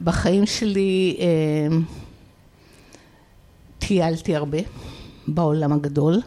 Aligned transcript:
בחיים 0.00 0.46
שלי 0.46 1.16
אה, 1.20 1.76
טיילתי 3.78 4.36
הרבה 4.36 4.58
בעולם 5.28 5.72
הגדול, 5.72 6.20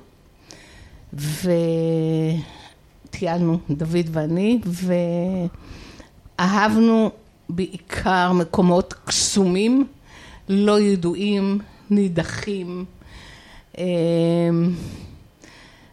וטיילנו, 3.12 3.60
דוד 3.70 4.08
ואני, 4.12 4.60
ואהבנו 6.40 7.12
בעיקר 7.50 8.32
מקומות 8.32 8.94
קסומים, 9.06 9.88
לא 10.50 10.80
ידועים, 10.80 11.60
נידחים. 11.90 12.86
אה, 13.78 13.84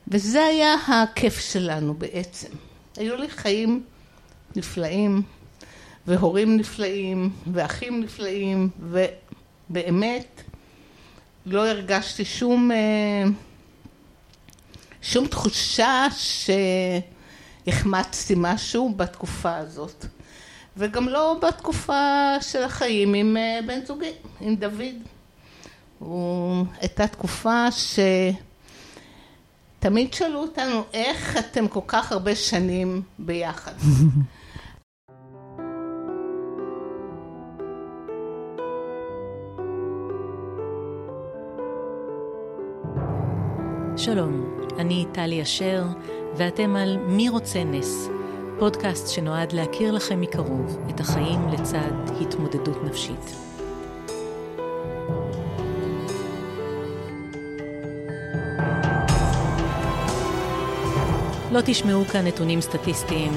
וזה 0.08 0.44
היה 0.44 0.74
הכיף 0.74 1.38
שלנו 1.38 1.94
בעצם. 1.94 2.48
היו 2.96 3.16
לי 3.16 3.28
חיים 3.28 3.82
נפלאים, 4.56 5.22
והורים 6.08 6.56
נפלאים, 6.56 7.30
ואחים 7.52 8.00
נפלאים, 8.00 8.68
ובאמת 9.70 10.42
לא 11.46 11.68
הרגשתי 11.68 12.24
שום, 12.24 12.70
אה, 12.72 13.24
שום 15.02 15.26
תחושה 15.26 16.06
שהחמצתי 17.66 18.34
משהו 18.36 18.94
בתקופה 18.96 19.56
הזאת. 19.56 20.06
וגם 20.76 21.08
לא 21.08 21.38
בתקופה 21.42 22.34
של 22.40 22.62
החיים 22.62 23.14
עם 23.14 23.36
אה, 23.36 23.58
בן 23.66 23.84
זוגי, 23.86 24.12
עם 24.40 24.56
דוד. 24.56 24.94
הוא 25.98 26.64
הייתה 26.80 27.06
תקופה 27.06 27.66
שתמיד 29.78 30.14
שאלו 30.14 30.40
אותנו, 30.40 30.84
איך 30.92 31.36
אתם 31.38 31.68
כל 31.68 31.80
כך 31.86 32.12
הרבה 32.12 32.36
שנים 32.36 33.02
ביחד? 33.18 33.72
שלום, 43.98 44.58
אני 44.78 45.06
טלי 45.12 45.42
אשר, 45.42 45.82
ואתם 46.36 46.76
על 46.76 46.98
מי 47.06 47.28
רוצה 47.28 47.64
נס, 47.64 48.08
פודקאסט 48.58 49.08
שנועד 49.08 49.52
להכיר 49.52 49.92
לכם 49.92 50.20
מקרוב 50.20 50.78
את 50.90 51.00
החיים 51.00 51.48
לצד 51.48 52.20
התמודדות 52.20 52.84
נפשית. 52.84 53.36
לא 61.52 61.60
תשמעו 61.64 62.04
כאן 62.04 62.26
נתונים 62.26 62.60
סטטיסטיים, 62.60 63.32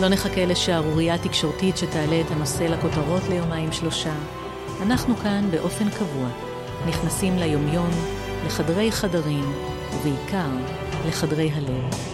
לא 0.00 0.08
נחכה 0.08 0.44
לשערורייה 0.44 1.18
תקשורתית 1.18 1.76
שתעלה 1.76 2.20
את 2.20 2.30
הנושא 2.30 2.62
לכותרות 2.62 3.22
ליומיים 3.28 3.72
שלושה. 3.72 4.14
אנחנו 4.82 5.16
כאן 5.16 5.50
באופן 5.50 5.90
קבוע, 5.90 6.28
נכנסים 6.88 7.38
ליומיום, 7.38 7.90
לחדרי 8.46 8.92
חדרים, 8.92 9.71
ובעיקר 9.94 10.50
לחדרי 11.08 11.50
הלב. 11.50 12.12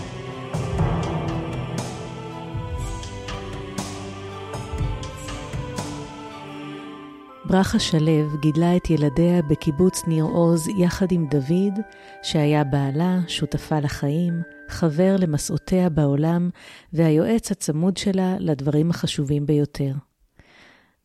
ברכה 7.45 7.79
שלו 7.79 8.41
גידלה 8.41 8.77
את 8.77 8.91
ילדיה 8.91 9.43
בקיבוץ 9.43 10.03
ניר 10.06 10.25
עוז 10.25 10.69
יחד 10.79 11.12
עם 11.12 11.27
דוד, 11.31 11.81
שהיה 12.23 12.65
בעלה, 12.65 13.19
שותפה 13.29 13.81
לחיים, 13.81 14.43
חבר 14.69 15.17
למסעותיה 15.19 15.89
בעולם 15.89 16.51
והיועץ 16.93 17.51
הצמוד 17.51 17.97
שלה 17.97 18.37
לדברים 18.39 18.91
החשובים 18.91 19.47
ביותר. 19.47 19.93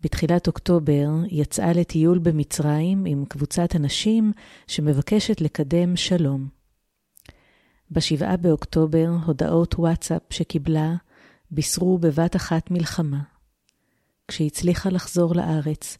בתחילת 0.01 0.47
אוקטובר 0.47 1.09
יצאה 1.29 1.73
לטיול 1.73 2.17
במצרים 2.19 3.05
עם 3.05 3.25
קבוצת 3.25 3.75
אנשים 3.75 4.31
שמבקשת 4.67 5.41
לקדם 5.41 5.95
שלום. 5.95 6.62
בשבעה 7.91 8.37
באוקטובר 8.37 9.09
הודעות 9.25 9.75
וואטסאפ 9.79 10.21
שקיבלה 10.29 10.95
בישרו 11.51 11.97
בבת 11.97 12.35
אחת 12.35 12.71
מלחמה. 12.71 13.19
כשהצליחה 14.27 14.89
לחזור 14.89 15.35
לארץ, 15.35 15.97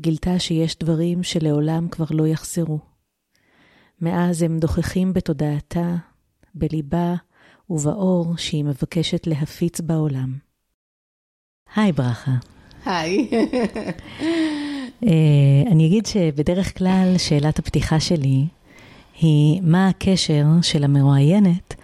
גילתה 0.00 0.38
שיש 0.38 0.78
דברים 0.78 1.22
שלעולם 1.22 1.88
כבר 1.88 2.04
לא 2.10 2.26
יחזרו. 2.26 2.78
מאז 4.00 4.42
הם 4.42 4.58
דוחחים 4.58 5.12
בתודעתה, 5.12 5.96
בליבה 6.54 7.14
ובאור 7.70 8.36
שהיא 8.36 8.64
מבקשת 8.64 9.26
להפיץ 9.26 9.80
בעולם. 9.80 10.38
היי 11.76 11.92
ברכה. 11.92 12.34
היי. 12.84 13.30
אה, 15.06 15.70
אני 15.70 15.86
אגיד 15.86 16.06
שבדרך 16.06 16.78
כלל 16.78 17.14
שאלת 17.18 17.58
הפתיחה 17.58 18.00
שלי 18.00 18.46
היא 19.20 19.60
מה 19.62 19.88
הקשר 19.88 20.44
של 20.62 20.84
המרואיינת 20.84 21.74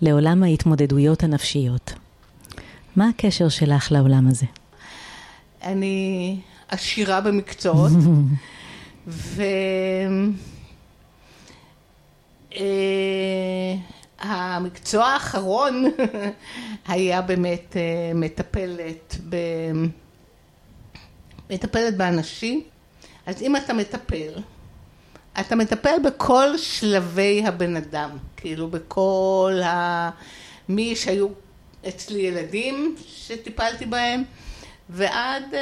לעולם 0.00 0.42
ההתמודדויות 0.42 1.22
הנפשיות. 1.22 1.92
מה 2.96 3.08
הקשר 3.08 3.48
שלך 3.48 3.92
לעולם 3.92 4.28
הזה? 4.28 4.46
אני 5.62 6.36
עשירה 6.68 7.20
במקצועות, 7.20 7.92
והמקצוע 14.26 15.04
אה, 15.04 15.12
האחרון 15.12 15.84
היה 16.88 17.22
באמת 17.22 17.76
אה, 17.76 18.12
מטפלת 18.14 19.16
ב... 19.28 19.36
מטפלת 21.50 21.96
באנשים. 21.96 22.62
אז 23.26 23.42
אם 23.42 23.56
אתה 23.56 23.74
מטפל, 23.74 24.32
אתה 25.40 25.56
מטפל 25.56 25.98
בכל 26.04 26.58
שלבי 26.58 27.42
הבן 27.46 27.76
אדם, 27.76 28.10
כאילו 28.36 28.68
בכל 28.68 29.60
ה... 29.64 30.10
מי 30.68 30.96
שהיו 30.96 31.28
אצלי 31.88 32.18
ילדים 32.18 32.96
שטיפלתי 33.06 33.86
בהם, 33.86 34.24
ועד 34.90 35.42
uh, 35.50 35.56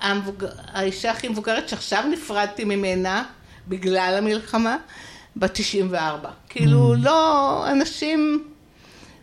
המבוג... 0.00 0.44
האישה 0.72 1.10
הכי 1.10 1.28
מבוגרת 1.28 1.68
שעכשיו 1.68 2.04
נפרדתי 2.10 2.64
ממנה 2.64 3.24
בגלל 3.68 4.14
המלחמה, 4.18 4.76
בת 5.36 5.50
94. 5.54 6.30
כאילו 6.48 6.94
mm. 6.94 6.96
לא 6.98 7.64
אנשים, 7.70 8.48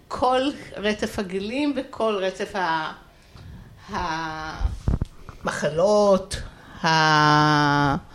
כל 0.08 0.42
רצף 0.78 1.20
הגילים 1.20 1.74
וכל 1.76 2.16
רצף 2.20 2.56
ה... 2.56 2.92
המחלות, 5.44 6.36
ה... 6.84 8.11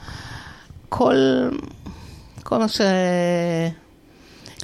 כל, 0.89 1.49
כל 2.43 2.59
מה 2.59 2.69
ש... 2.69 2.81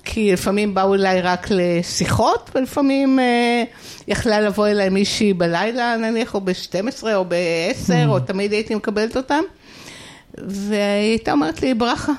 כי 0.04 0.32
לפעמים 0.32 0.74
באו 0.74 0.94
אליי 0.94 1.20
רק 1.20 1.46
לשיחות, 1.50 2.50
ולפעמים 2.54 3.18
אה, 3.18 3.64
יכלה 4.08 4.40
לבוא 4.40 4.68
אליי 4.68 4.88
מישהי 4.88 5.32
בלילה 5.32 5.96
נניח, 5.96 6.34
או 6.34 6.40
ב-12 6.40 7.02
או 7.14 7.24
ב-10, 7.24 7.88
mm. 7.88 8.08
או 8.08 8.20
תמיד 8.20 8.52
הייתי 8.52 8.74
מקבלת 8.74 9.16
אותם. 9.16 9.42
והיא 10.38 10.80
הייתה 10.80 11.32
אומרת 11.32 11.62
לי, 11.62 11.74
ברכה, 11.74 12.12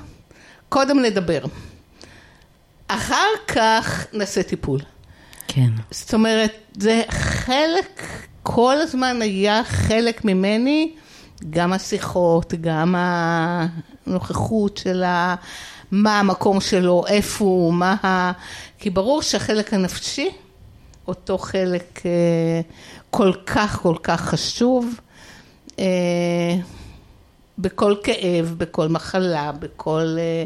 קודם 0.69 0.99
נדבר. 0.99 1.39
אחר 2.87 3.29
כך 3.47 4.05
נעשה 4.13 4.43
טיפול. 4.43 4.79
כן. 5.47 5.69
זאת 5.91 6.13
אומרת, 6.13 6.53
זה 6.77 7.01
חלק, 7.09 8.03
כל 8.43 8.75
הזמן 8.75 9.21
היה 9.21 9.63
חלק 9.63 10.25
ממני, 10.25 10.91
גם 11.49 11.73
השיחות, 11.73 12.53
גם 12.61 12.95
הנוכחות 14.07 14.77
של 14.77 15.03
ה... 15.03 15.35
מה 15.91 16.19
המקום 16.19 16.61
שלו, 16.61 17.03
איפה 17.07 17.45
הוא, 17.45 17.73
מה 17.73 17.95
ה... 18.03 18.31
כי 18.79 18.89
ברור 18.89 19.21
שהחלק 19.21 19.73
הנפשי, 19.73 20.29
אותו 21.07 21.37
חלק 21.37 22.01
אה, 22.05 22.61
כל 23.09 23.33
כך 23.45 23.79
כל 23.81 23.95
כך 24.03 24.21
חשוב, 24.21 24.99
אה, 25.79 26.55
בכל 27.57 27.95
כאב, 28.03 28.55
בכל 28.57 28.87
מחלה, 28.87 29.51
בכל 29.51 30.15
אה, 30.19 30.43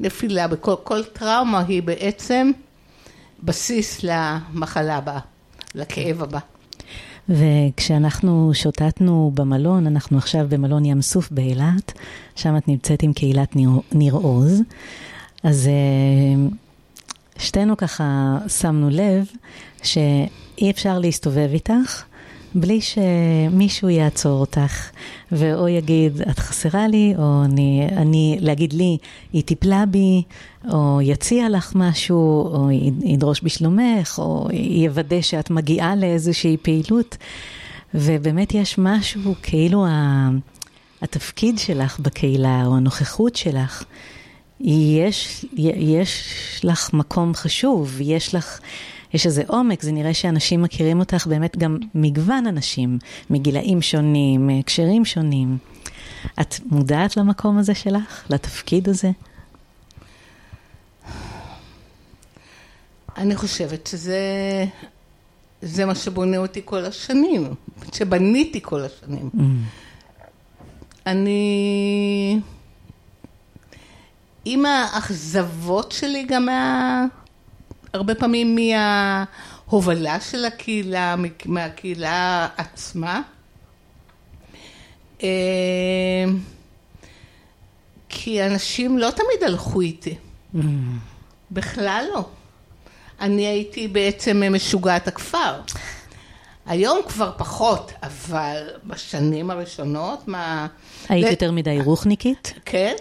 נפילה, 0.00 0.48
בכל 0.48 0.74
כל 0.84 1.04
טראומה 1.04 1.60
היא 1.68 1.82
בעצם 1.82 2.50
בסיס 3.42 4.02
למחלה 4.02 4.96
הבאה, 4.96 5.20
לכאב 5.74 6.22
הבא. 6.22 6.38
וכשאנחנו 7.28 8.50
שוטטנו 8.54 9.32
במלון, 9.34 9.86
אנחנו 9.86 10.18
עכשיו 10.18 10.46
במלון 10.48 10.84
ים 10.84 11.02
סוף 11.02 11.30
באילת, 11.30 11.92
שם 12.36 12.56
את 12.56 12.68
נמצאת 12.68 13.02
עם 13.02 13.12
קהילת 13.12 13.56
ניר, 13.92 14.14
עוז, 14.14 14.62
אז 15.42 15.68
אה, 15.68 16.48
שתינו 17.38 17.76
ככה 17.76 18.38
שמנו 18.48 18.90
לב 18.90 19.26
שאי 19.82 20.70
אפשר 20.70 20.98
להסתובב 20.98 21.48
איתך 21.52 22.04
בלי 22.54 22.80
שמישהו 22.80 23.88
יעצור 23.88 24.40
אותך, 24.40 24.90
ואו 25.32 25.68
יגיד, 25.68 26.20
את 26.30 26.38
חסרה 26.38 26.88
לי, 26.88 27.14
או 27.18 27.44
אני, 27.44 27.88
אני, 27.96 28.38
להגיד 28.40 28.72
לי, 28.72 28.98
היא 29.32 29.42
טיפלה 29.42 29.84
בי, 29.86 30.22
או 30.72 31.00
יציע 31.02 31.48
לך 31.48 31.72
משהו, 31.74 32.48
או 32.54 32.70
ידרוש 33.02 33.40
בשלומך, 33.42 34.18
או 34.18 34.48
יוודא 34.52 35.20
שאת 35.20 35.50
מגיעה 35.50 35.96
לאיזושהי 35.96 36.56
פעילות. 36.62 37.16
ובאמת 37.94 38.54
יש 38.54 38.78
משהו, 38.78 39.34
כאילו 39.42 39.86
ה... 39.86 40.28
התפקיד 41.02 41.58
שלך 41.58 42.00
בקהילה, 42.00 42.62
או 42.66 42.76
הנוכחות 42.76 43.36
שלך, 43.36 43.84
יש, 44.60 45.44
יש 45.56 46.34
לך 46.64 46.92
מקום 46.92 47.34
חשוב, 47.34 48.00
יש 48.00 48.34
לך, 48.34 48.60
יש 49.14 49.26
איזה 49.26 49.42
עומק, 49.46 49.82
זה 49.82 49.92
נראה 49.92 50.14
שאנשים 50.14 50.62
מכירים 50.62 50.98
אותך 50.98 51.26
באמת 51.26 51.58
גם 51.58 51.76
מגוון 51.94 52.46
אנשים, 52.46 52.98
מגילאים 53.30 53.82
שונים, 53.82 54.46
מהקשרים 54.46 55.04
שונים. 55.04 55.58
את 56.40 56.54
מודעת 56.66 57.16
למקום 57.16 57.58
הזה 57.58 57.74
שלך, 57.74 58.24
לתפקיד 58.30 58.88
הזה? 58.88 59.10
אני 63.16 63.36
חושבת 63.36 63.86
שזה 63.86 64.20
זה 65.62 65.84
מה 65.84 65.94
שבונה 65.94 66.36
אותי 66.36 66.62
כל 66.64 66.84
השנים, 66.84 67.54
שבניתי 67.92 68.60
כל 68.62 68.84
השנים. 68.84 69.30
Mm. 69.34 69.40
אני... 71.06 72.40
עם 74.44 74.66
האכזבות 74.66 75.92
שלי 75.92 76.26
גם 76.28 76.46
מה... 76.46 77.04
הרבה 77.92 78.14
פעמים 78.14 78.56
מההובלה 78.56 80.20
של 80.20 80.44
הקהילה, 80.44 81.14
מהקהילה 81.44 82.48
עצמה. 82.56 83.20
אה, 85.22 85.28
כי 88.08 88.46
אנשים 88.46 88.98
לא 88.98 89.10
תמיד 89.10 89.44
הלכו 89.50 89.80
איתי. 89.80 90.14
Mm. 90.54 90.58
בכלל 91.50 92.04
לא. 92.14 92.24
אני 93.20 93.46
הייתי 93.46 93.88
בעצם 93.88 94.42
משוגעת 94.54 95.08
הכפר. 95.08 95.60
היום 96.66 96.98
כבר 97.08 97.32
פחות, 97.36 97.92
אבל 98.02 98.68
בשנים 98.84 99.50
הראשונות, 99.50 100.28
מה... 100.28 100.66
היית 101.08 101.26
ל... 101.26 101.30
יותר 101.30 101.52
מדי 101.52 101.78
רוחניקית? 101.84 102.54
כן. 102.64 102.94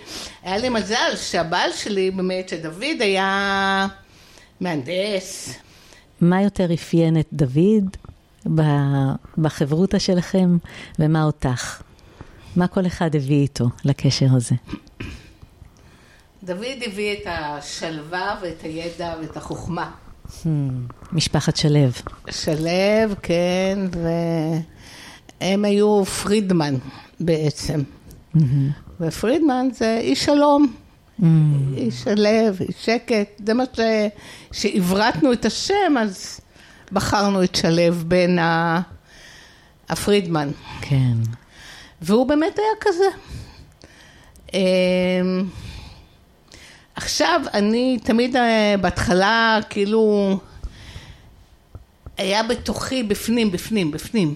היה 0.44 0.58
לי 0.58 0.70
מזל 0.70 1.16
שהבעל 1.16 1.72
שלי, 1.72 2.12
באמת, 2.12 2.50
שדוד 2.50 3.02
היה 3.02 3.88
מהנדס. 4.62 5.54
מה 6.22 6.42
יותר 6.42 6.74
אפיין 6.74 7.20
את 7.20 7.28
דוד 7.34 7.98
בחברותה 9.38 10.00
שלכם, 10.00 10.58
ומה 11.00 11.24
אותך? 11.24 11.82
מה 12.56 12.68
כל 12.68 12.86
אחד 12.86 13.16
הביא 13.16 13.42
איתו 13.42 13.66
לקשר 13.86 14.28
הזה? 14.36 14.56
דוד 16.44 16.84
הביא 16.86 17.14
את 17.14 17.24
השלווה 17.26 18.36
ואת 18.42 18.62
הידע 18.64 19.16
ואת 19.22 19.38
החוכמה. 19.38 19.92
Hmm, 20.28 20.46
משפחת 21.12 21.58
שלו. 21.58 21.80
שלו, 22.30 23.16
כן, 23.22 23.80
והם 25.42 25.66
היו 25.66 26.06
פרידמן 26.06 26.76
בעצם. 27.20 27.82
Mm-hmm. 28.36 28.40
ופרידמן 29.02 29.68
זה 29.74 29.98
איש 30.02 30.26
שלום. 30.26 30.74
Mm. 31.20 31.24
איש 31.78 32.08
הלב, 32.08 32.62
איש 32.62 32.86
שקט, 32.86 33.42
זה 33.46 33.54
מה 33.54 33.64
ש... 33.76 33.80
שעברתנו 34.52 35.34
את 35.34 35.46
השם, 35.46 35.96
אז 36.00 36.40
בחרנו 36.92 37.44
את 37.44 37.56
שלו 37.56 37.94
בין 38.08 38.40
ה... 38.40 38.82
הפרידמן. 39.90 40.52
כן. 40.82 41.14
והוא 42.02 42.28
באמת 42.28 42.60
היה 42.60 42.68
כזה. 42.82 43.06
אמ, 44.54 45.50
עכשיו, 46.96 47.42
אני 47.54 48.00
תמיד 48.04 48.36
אה, 48.36 48.76
בהתחלה, 48.82 49.60
כאילו, 49.70 50.38
היה 52.18 52.44
בתוכי, 52.44 53.04
בפנים, 53.04 53.52
בפנים, 53.52 53.92
בפנים. 53.92 54.36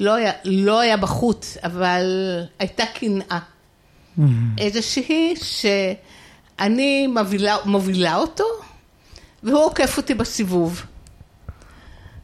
לא 0.00 0.14
היה, 0.14 0.32
לא 0.44 0.80
היה 0.80 0.96
בחוץ, 0.96 1.56
אבל 1.62 2.04
הייתה 2.58 2.84
קנאה. 2.94 3.38
Mm-hmm. 3.38 4.22
איזושהי 4.58 5.34
שאני 6.58 7.06
מובילה, 7.06 7.56
מובילה 7.64 8.16
אותו, 8.16 8.44
והוא 9.42 9.64
עוקף 9.64 9.96
אותי 9.96 10.14
בסיבוב. 10.14 10.82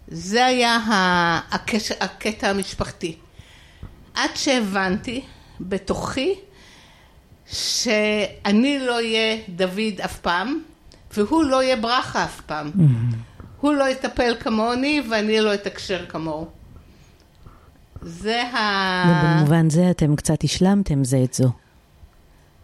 זה 0.09 0.45
היה 0.45 0.79
הקש, 1.51 1.93
הקטע 1.93 2.49
המשפחתי. 2.49 3.17
עד 4.15 4.31
שהבנתי 4.35 5.23
בתוכי 5.61 6.35
שאני 7.47 8.79
לא 8.79 8.95
אהיה 8.95 9.37
דוד 9.49 10.01
אף 10.05 10.19
פעם, 10.19 10.63
והוא 11.17 11.45
לא 11.45 11.63
יהיה 11.63 11.77
ברכה 11.77 12.25
אף 12.25 12.41
פעם. 12.41 12.71
Mm-hmm. 12.75 13.17
הוא 13.61 13.75
לא 13.75 13.89
יטפל 13.89 14.35
כמוני 14.41 15.03
ואני 15.11 15.41
לא 15.41 15.55
אתקשר 15.55 16.07
כמוהו. 16.09 16.49
זה 18.03 18.43
ה... 18.43 19.05
ובמובן 19.11 19.71
זה 19.71 19.91
אתם 19.91 20.17
קצת 20.17 20.45
השלמתם 20.45 21.05
זה 21.05 21.21
את 21.25 21.35
זו. 21.35 21.51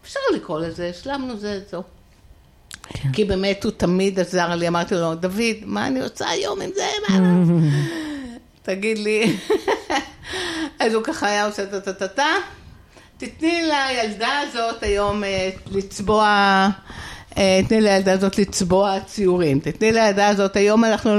אפשר 0.07 0.19
לקרוא 0.35 0.59
לזה, 0.59 0.89
השלמנו 0.89 1.37
זה 1.37 1.57
את 1.57 1.69
זו. 1.69 1.83
כן. 2.89 3.11
כי 3.13 3.25
באמת 3.25 3.63
הוא 3.63 3.71
תמיד 3.77 4.19
עזר 4.19 4.55
לי, 4.55 4.67
אמרתי 4.67 4.95
לו, 4.95 5.15
דוד, 5.15 5.55
מה 5.65 5.87
אני 5.87 6.01
עושה 6.01 6.29
היום 6.29 6.61
עם 6.61 6.69
זה? 6.75 6.85
מה? 7.09 7.43
תגיד 8.67 8.97
לי. 8.97 9.37
אז 10.79 10.93
הוא 10.93 11.03
ככה 11.03 11.27
היה 11.27 11.45
עושה 11.45 11.65
טה-טה-טה. 11.65 12.33
תתני 13.17 13.63
לילדה 13.63 14.39
הזאת 14.39 14.83
היום 14.83 15.23
אה, 15.23 15.49
לצבוע, 15.71 16.25
אה, 17.37 17.59
תתני 17.65 17.81
לילדה 17.81 18.13
הזאת 18.13 18.37
לצבוע 18.37 18.99
ציורים, 18.99 19.59
תתני 19.59 19.91
לילדה 19.91 20.27
הזאת, 20.27 20.55
היום 20.55 20.85
אנחנו, 20.85 21.11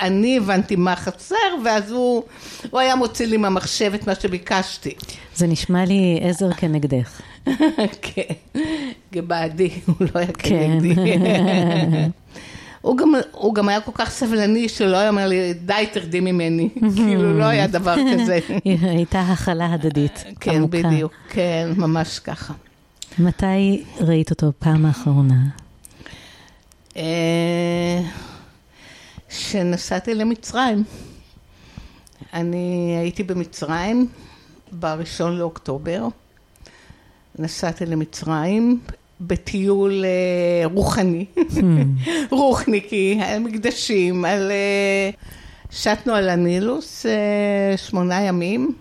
אני 0.00 0.36
הבנתי 0.36 0.76
מה 0.76 0.96
חסר, 0.96 1.36
ואז 1.64 1.90
הוא, 1.90 2.22
הוא 2.70 2.80
היה 2.80 2.96
מוציא 2.96 3.26
לי 3.26 3.36
מהמחשב 3.36 3.94
את 3.94 4.06
מה 4.06 4.14
שביקשתי. 4.14 4.94
זה 5.34 5.46
נשמע 5.46 5.84
לי 5.84 6.20
עזר 6.22 6.52
כנגדך. 6.52 7.20
כן, 8.02 8.34
גבעדי, 9.12 9.70
הוא 9.86 9.96
לא 10.00 10.20
היה 10.20 10.32
כנגדי. 10.32 11.16
הוא 12.80 12.96
גם, 12.96 13.12
הוא 13.32 13.54
גם 13.54 13.68
היה 13.68 13.80
כל 13.80 13.92
כך 13.94 14.10
סבלני 14.10 14.68
שלא 14.68 14.96
היה 14.96 15.08
אומר 15.08 15.28
לי, 15.28 15.54
די 15.54 15.86
תרדי 15.92 16.20
ממני, 16.20 16.68
כאילו 16.96 17.38
לא 17.38 17.44
היה 17.44 17.66
דבר 17.66 17.96
כזה. 18.12 18.38
הייתה 18.82 19.20
הכלה 19.20 19.72
הדדית. 19.72 20.24
כן, 20.40 20.50
עמוקה. 20.50 20.78
בדיוק, 20.82 21.12
כן, 21.28 21.70
ממש 21.76 22.18
ככה. 22.18 22.54
מתי 23.18 23.84
ראית 24.00 24.30
אותו 24.30 24.52
פעם 24.58 24.86
האחרונה? 24.86 25.42
כשנסעתי 29.28 30.10
אה, 30.10 30.16
למצרים. 30.16 30.84
אני 32.34 32.96
הייתי 33.00 33.22
במצרים 33.22 34.08
בראשון 34.72 35.36
לאוקטובר. 35.36 36.08
נסעתי 37.38 37.86
למצרים, 37.86 38.80
בטיול 39.20 40.04
אה, 40.04 40.66
רוחני, 40.66 41.24
hmm. 41.36 41.60
רוחניקי, 42.30 43.20
על 43.22 43.38
מקדשים, 43.38 44.24
על... 44.24 44.50
אה, 44.50 45.10
שטנו 45.70 46.14
על 46.14 46.28
הנילוס 46.28 47.06
אה, 47.06 47.76
שמונה 47.76 48.20
ימים. 48.20 48.74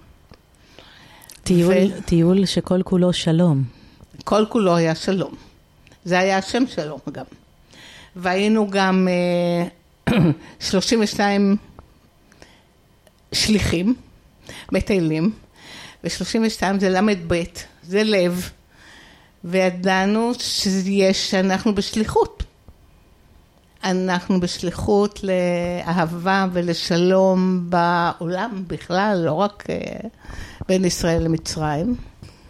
טיול, 1.43 1.73
ו... 1.73 2.01
טיול 2.05 2.45
שכל 2.45 2.81
כולו 2.83 3.13
שלום. 3.13 3.63
כל 4.23 4.45
כולו 4.49 4.75
היה 4.75 4.95
שלום. 4.95 5.35
זה 6.05 6.19
היה 6.19 6.37
השם 6.37 6.63
שלום 6.67 6.99
גם. 7.11 7.25
והיינו 8.15 8.67
גם 8.69 9.07
32 10.59 11.55
שליחים, 13.33 13.95
מטיילים, 14.71 15.31
ו-32 16.03 16.63
זה 16.79 16.89
ל"ב, 16.89 17.43
זה 17.83 18.03
לב. 18.03 18.49
וידענו 19.43 20.31
שיש, 20.39 21.31
שאנחנו 21.31 21.75
בשליחות. 21.75 22.43
אנחנו 23.83 24.39
בשליחות 24.39 25.19
לאהבה 25.23 26.45
ולשלום 26.53 27.65
בעולם 27.69 28.63
בכלל, 28.67 29.21
לא 29.25 29.33
רק 29.33 29.63
אה, 29.69 30.09
בין 30.67 30.85
ישראל 30.85 31.23
למצרים. 31.23 31.95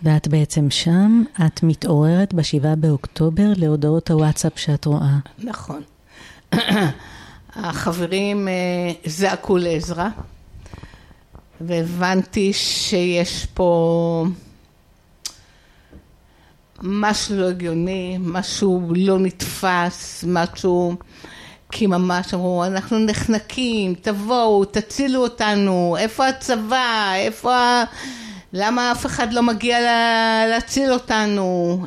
ואת 0.03 0.27
בעצם 0.27 0.69
שם, 0.69 1.23
את 1.45 1.63
מתעוררת 1.63 2.33
בשבעה 2.33 2.75
באוקטובר 2.75 3.53
להודעות 3.55 4.11
הוואטסאפ 4.11 4.59
שאת 4.59 4.85
רואה. 4.85 5.17
נכון. 5.39 5.81
החברים 7.55 8.47
אה, 8.47 8.53
זעקו 9.05 9.57
לעזרה, 9.57 10.09
והבנתי 11.61 12.53
שיש 12.53 13.45
פה... 13.53 14.25
משהו 16.83 17.35
לא 17.35 17.49
הגיוני, 17.49 18.17
משהו 18.21 18.93
לא 18.95 19.19
נתפס, 19.19 20.23
משהו... 20.27 20.95
כי 21.71 21.87
ממש 21.87 22.33
אמרו, 22.33 22.65
אנחנו 22.65 22.99
נחנקים, 22.99 23.93
תבואו, 24.01 24.65
תצילו 24.65 25.21
אותנו, 25.21 25.95
איפה 25.99 26.27
הצבא, 26.27 27.13
איפה 27.15 27.55
ה... 27.55 27.83
למה 28.53 28.91
אף 28.91 29.05
אחד 29.05 29.33
לא 29.33 29.43
מגיע 29.43 29.79
לה... 29.81 30.43
להציל 30.49 30.93
אותנו? 30.93 31.85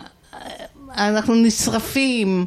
אנחנו 0.96 1.34
נשרפים. 1.34 2.46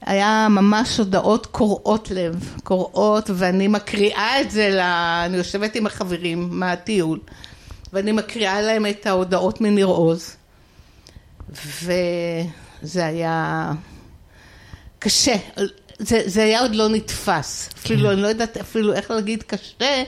היה 0.00 0.46
ממש 0.50 0.98
הודעות 0.98 1.46
קורעות 1.46 2.10
לב, 2.10 2.56
קורעות, 2.64 3.30
ואני 3.34 3.68
מקריאה 3.68 4.40
את 4.40 4.50
זה, 4.50 4.68
ל... 4.70 4.80
אני 5.24 5.36
יושבת 5.36 5.74
עם 5.74 5.86
החברים 5.86 6.48
מהטיול, 6.50 7.18
ואני 7.92 8.12
מקריאה 8.12 8.60
להם 8.60 8.86
את 8.86 9.06
ההודעות 9.06 9.60
מניר 9.60 9.86
עוז, 9.86 10.36
וזה 11.50 13.06
היה 13.06 13.72
קשה, 14.98 15.36
זה, 15.98 16.22
זה 16.26 16.42
היה 16.44 16.60
עוד 16.60 16.74
לא 16.74 16.88
נתפס, 16.88 17.70
אפילו, 17.78 18.12
אני 18.12 18.22
לא 18.22 18.26
יודעת 18.26 18.56
אפילו 18.56 18.94
איך 18.94 19.10
להגיד 19.10 19.42
קשה, 19.42 20.02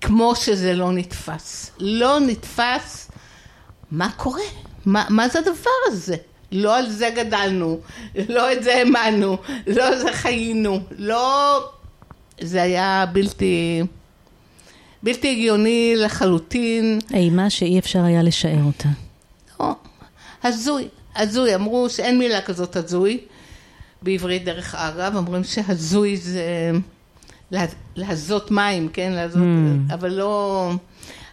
כמו 0.00 0.36
שזה 0.36 0.74
לא 0.74 0.92
נתפס. 0.92 1.70
לא 1.78 2.20
נתפס 2.20 3.10
מה 3.90 4.10
קורה, 4.16 4.42
מה, 4.86 5.04
מה 5.08 5.28
זה 5.28 5.38
הדבר 5.38 5.70
הזה? 5.86 6.16
לא 6.52 6.78
על 6.78 6.90
זה 6.90 7.10
גדלנו, 7.16 7.80
לא 8.28 8.52
את 8.52 8.62
זה 8.62 8.74
האמנו, 8.74 9.36
לא 9.66 9.98
זה 9.98 10.12
חיינו, 10.12 10.80
לא... 10.98 11.60
זה 12.40 12.62
היה 12.62 13.04
בלתי... 13.12 13.82
בלתי 15.02 15.30
הגיוני 15.30 15.94
לחלוטין. 15.96 16.98
אימה 17.14 17.50
שאי 17.50 17.78
אפשר 17.78 18.04
היה 18.04 18.22
לשער 18.22 18.62
אותה. 18.62 18.88
לא, 19.60 19.74
הזוי, 20.44 20.88
הזוי, 21.16 21.54
אמרו 21.54 21.90
שאין 21.90 22.18
מילה 22.18 22.42
כזאת 22.42 22.76
הזוי. 22.76 23.20
בעברית 24.02 24.44
דרך 24.44 24.74
אגב, 24.74 25.16
אומרים 25.16 25.44
שהזוי 25.44 26.16
זה 26.16 26.70
להזות 27.96 28.50
מים, 28.50 28.88
כן? 28.88 29.12
להזות, 29.12 29.42
mm. 29.42 29.94
אבל 29.94 30.12
לא... 30.12 30.70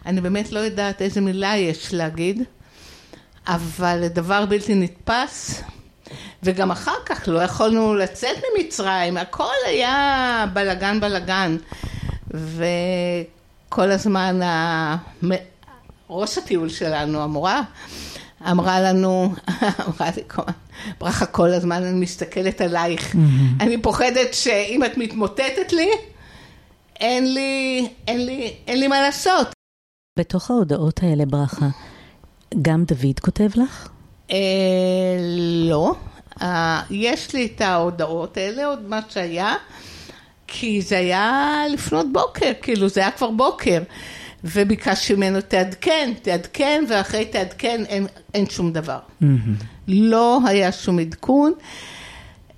אני 0.06 0.20
באמת 0.20 0.52
לא 0.52 0.58
יודעת 0.58 1.02
איזה 1.02 1.20
מילה 1.20 1.56
יש 1.56 1.94
להגיד. 1.94 2.42
אבל 3.46 4.08
דבר 4.08 4.46
בלתי 4.46 4.74
נתפס, 4.74 5.62
וגם 6.42 6.70
אחר 6.70 6.96
כך 7.06 7.20
לא 7.26 7.42
יכולנו 7.42 7.94
לצאת 7.94 8.36
ממצרים, 8.58 9.16
הכל 9.16 9.54
היה 9.66 10.46
בלגן 10.52 11.00
בלגן, 11.00 11.56
וכל 12.30 13.90
הזמן 13.90 14.40
ראש 16.10 16.38
הטיול 16.38 16.68
שלנו, 16.68 17.22
המורה, 17.22 17.62
אמרה 18.50 18.80
לנו, 18.80 19.34
אמרה 19.86 20.10
לי, 20.16 20.22
ברכה 21.00 21.26
כל 21.26 21.52
הזמן 21.52 21.82
אני 21.82 22.00
מסתכלת 22.00 22.60
עלייך, 22.60 23.14
mm-hmm. 23.14 23.18
אני 23.62 23.82
פוחדת 23.82 24.34
שאם 24.34 24.84
את 24.84 24.96
מתמוטטת 24.96 25.72
לי, 25.72 25.90
אין 27.00 27.34
לי, 27.34 27.88
אין 28.08 28.26
לי, 28.26 28.54
אין 28.66 28.80
לי 28.80 28.88
מה 28.88 29.00
לעשות. 29.00 29.48
בתוך 30.18 30.50
ההודעות 30.50 31.02
האלה, 31.02 31.26
ברכה, 31.26 31.68
גם 32.62 32.84
דוד 32.84 33.20
כותב 33.20 33.48
לך? 33.54 33.88
אה, 34.30 34.36
לא. 35.68 35.94
אה, 36.42 36.82
יש 36.90 37.34
לי 37.34 37.46
את 37.46 37.60
ההודעות 37.60 38.36
האלה, 38.36 38.66
עוד 38.66 38.88
מה 38.88 39.00
שהיה, 39.08 39.54
כי 40.46 40.82
זה 40.82 40.98
היה 40.98 41.62
לפנות 41.72 42.06
בוקר, 42.12 42.52
כאילו 42.62 42.88
זה 42.88 43.00
היה 43.00 43.10
כבר 43.10 43.30
בוקר. 43.30 43.82
וביקשתי 44.44 45.14
ממנו 45.14 45.40
תעדכן, 45.40 46.12
תעדכן, 46.22 46.84
ואחרי 46.88 47.24
תעדכן 47.24 47.84
אין, 47.88 48.06
אין 48.34 48.50
שום 48.50 48.72
דבר. 48.72 48.98
Mm-hmm. 49.22 49.64
לא 49.88 50.40
היה 50.46 50.72
שום 50.72 50.98
עדכון. 50.98 51.52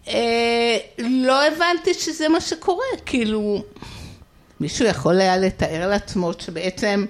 אה, 0.09 0.77
לא 0.99 1.47
הבנתי 1.47 1.95
שזה 1.95 2.29
מה 2.29 2.41
שקורה, 2.41 2.85
כאילו, 3.07 3.63
מישהו 4.61 4.87
יכול 4.87 5.21
היה 5.21 5.37
לתאר 5.37 5.89
לעצמו 5.89 6.33
שבעצם 6.39 7.07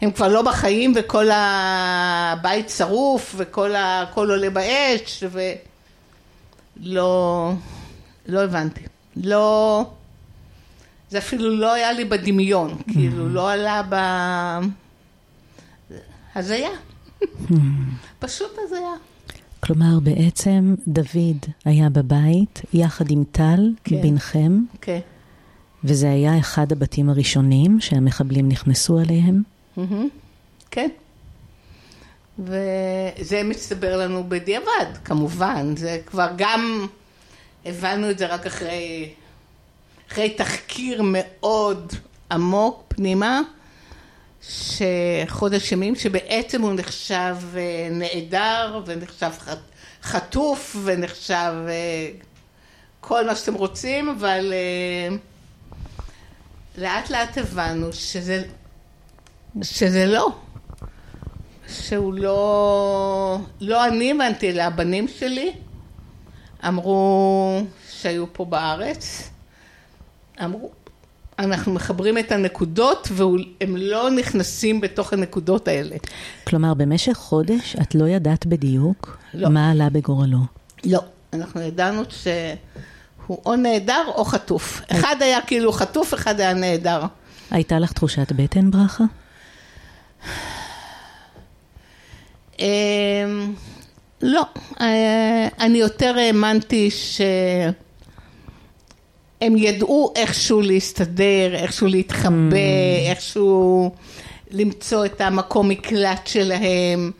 הם 0.00 0.10
כבר 0.10 0.28
לא 0.28 0.42
בחיים 0.42 0.92
וכל 0.96 1.28
הבית 1.32 2.70
שרוף 2.70 3.34
וכל 3.38 3.74
הכל 3.76 4.30
עולה 4.30 4.50
באש 4.50 5.24
ולא, 6.80 7.52
לא 8.26 8.40
הבנתי. 8.40 8.80
לא, 9.16 9.84
זה 11.16 11.20
אפילו 11.20 11.56
לא 11.56 11.72
היה 11.72 11.92
לי 11.92 12.04
בדמיון, 12.04 12.70
mm-hmm. 12.70 12.92
כאילו 12.92 13.28
לא 13.28 13.52
עלה 13.52 13.82
ב... 13.88 13.94
הזיה. 16.34 16.68
Mm-hmm. 17.22 17.54
פשוט 18.18 18.50
הזיה. 18.64 18.92
כלומר, 19.60 20.00
בעצם 20.02 20.74
דוד 20.88 21.46
היה 21.64 21.88
בבית 21.88 22.62
יחד 22.72 23.10
עם 23.10 23.24
טל, 23.32 23.72
כן. 23.84 24.02
בנכם, 24.02 24.60
כן. 24.80 24.98
וזה 25.84 26.10
היה 26.10 26.38
אחד 26.38 26.72
הבתים 26.72 27.10
הראשונים 27.10 27.80
שהמחבלים 27.80 28.48
נכנסו 28.48 29.00
אליהם. 29.00 29.42
כן. 30.70 30.88
וזה 32.38 33.42
מצטבר 33.44 33.96
לנו 33.96 34.24
בדיעבד, 34.28 34.96
כמובן. 35.04 35.76
זה 35.76 36.00
כבר 36.06 36.28
גם, 36.36 36.86
הבנו 37.64 38.10
את 38.10 38.18
זה 38.18 38.26
רק 38.26 38.46
אחרי, 38.46 39.10
אחרי 40.16 40.30
תחקיר 40.30 41.02
מאוד 41.04 41.92
עמוק 42.32 42.84
פנימה, 42.88 43.40
שחודש 44.42 45.72
ימים, 45.72 45.94
שבעצם 45.94 46.62
הוא 46.62 46.72
נחשב 46.74 47.36
אה, 47.56 47.88
נעדר 47.90 48.82
ונחשב 48.86 49.30
חטוף 50.02 50.76
ונחשב 50.84 51.52
אה, 51.68 52.08
כל 53.00 53.26
מה 53.26 53.36
שאתם 53.36 53.54
רוצים, 53.54 54.08
אבל 54.08 54.52
אה, 54.52 55.16
לאט 56.78 57.10
לאט 57.10 57.38
הבנו 57.38 57.92
שזה 57.92 58.44
שזה 59.62 60.06
לא. 60.06 60.32
שהוא 61.68 62.14
לא... 62.14 63.38
לא 63.60 63.86
אני 63.86 64.10
הבנתי, 64.10 64.50
אלא 64.50 64.62
הבנים 64.62 65.08
שלי 65.08 65.52
אמרו 66.68 67.60
שהיו 67.90 68.32
פה 68.32 68.44
בארץ. 68.44 69.30
אמרו, 70.44 70.70
אנחנו 71.38 71.72
מחברים 71.72 72.18
את 72.18 72.32
הנקודות 72.32 73.08
והם 73.12 73.76
לא 73.76 74.10
נכנסים 74.10 74.80
בתוך 74.80 75.12
הנקודות 75.12 75.68
האלה. 75.68 75.96
כלומר, 76.44 76.74
במשך 76.74 77.12
חודש 77.12 77.76
את 77.82 77.94
לא 77.94 78.08
ידעת 78.08 78.46
בדיוק 78.46 79.18
לא. 79.34 79.48
מה 79.48 79.70
עלה 79.70 79.90
בגורלו. 79.90 80.38
לא, 80.84 81.00
אנחנו 81.32 81.60
ידענו 81.60 82.02
שהוא 82.10 83.38
או 83.46 83.56
נעדר 83.56 84.02
או 84.06 84.24
חטוף. 84.24 84.82
אחד 84.92 85.16
היה 85.20 85.40
כאילו 85.40 85.72
חטוף, 85.72 86.14
אחד 86.14 86.40
היה 86.40 86.54
נעדר. 86.54 87.02
הייתה 87.50 87.78
לך 87.78 87.92
תחושת 87.92 88.32
בטן, 88.32 88.70
ברכה? 88.70 89.04
אמ, 92.58 93.54
לא, 94.22 94.42
אה, 94.80 95.48
אני 95.60 95.78
יותר 95.78 96.14
האמנתי 96.18 96.90
שהם 99.40 99.56
ידעו 99.56 100.12
איכשהו 100.16 100.60
להסתדר, 100.60 101.54
איכשהו 101.54 101.86
להתחבא, 101.86 102.50
mm. 102.50 103.10
איכשהו 103.10 103.90
למצוא 104.50 105.04
את 105.06 105.20
המקום 105.20 105.68
מקלט 105.68 106.26
שלהם. 106.26 107.10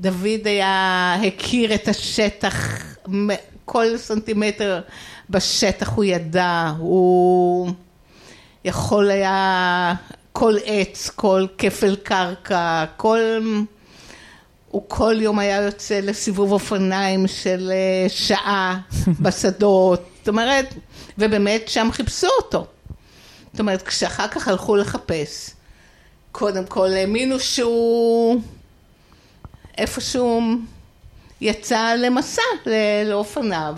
דוד 0.00 0.40
היה, 0.44 1.16
הכיר 1.26 1.74
את 1.74 1.88
השטח, 1.88 2.82
כל 3.64 3.96
סנטימטר 3.96 4.80
בשטח 5.30 5.88
הוא 5.88 6.04
ידע, 6.04 6.72
הוא 6.78 7.70
יכול 8.64 9.10
היה 9.10 9.94
כל 10.32 10.54
עץ, 10.64 11.10
כל 11.14 11.46
כפל 11.58 11.96
קרקע, 11.96 12.84
כל... 12.96 13.18
הוא 14.70 14.82
כל 14.88 15.16
יום 15.20 15.38
היה 15.38 15.62
יוצא 15.62 16.00
לסיבוב 16.00 16.52
אופניים 16.52 17.26
של 17.26 17.72
אה, 17.74 18.08
שעה 18.08 18.80
בשדות, 19.22 20.17
אומרת, 20.28 20.74
ובאמת 21.18 21.68
שם 21.68 21.88
חיפשו 21.92 22.28
אותו. 22.38 22.66
זאת 23.52 23.60
אומרת, 23.60 23.82
כשאחר 23.82 24.28
כך 24.28 24.48
הלכו 24.48 24.76
לחפש, 24.76 25.50
קודם 26.32 26.66
כל 26.66 26.92
האמינו 26.92 27.40
שהוא 27.40 28.40
איפשהו 29.78 30.42
יצא 31.40 31.94
למסע 31.98 32.42
לאופניו, 33.06 33.76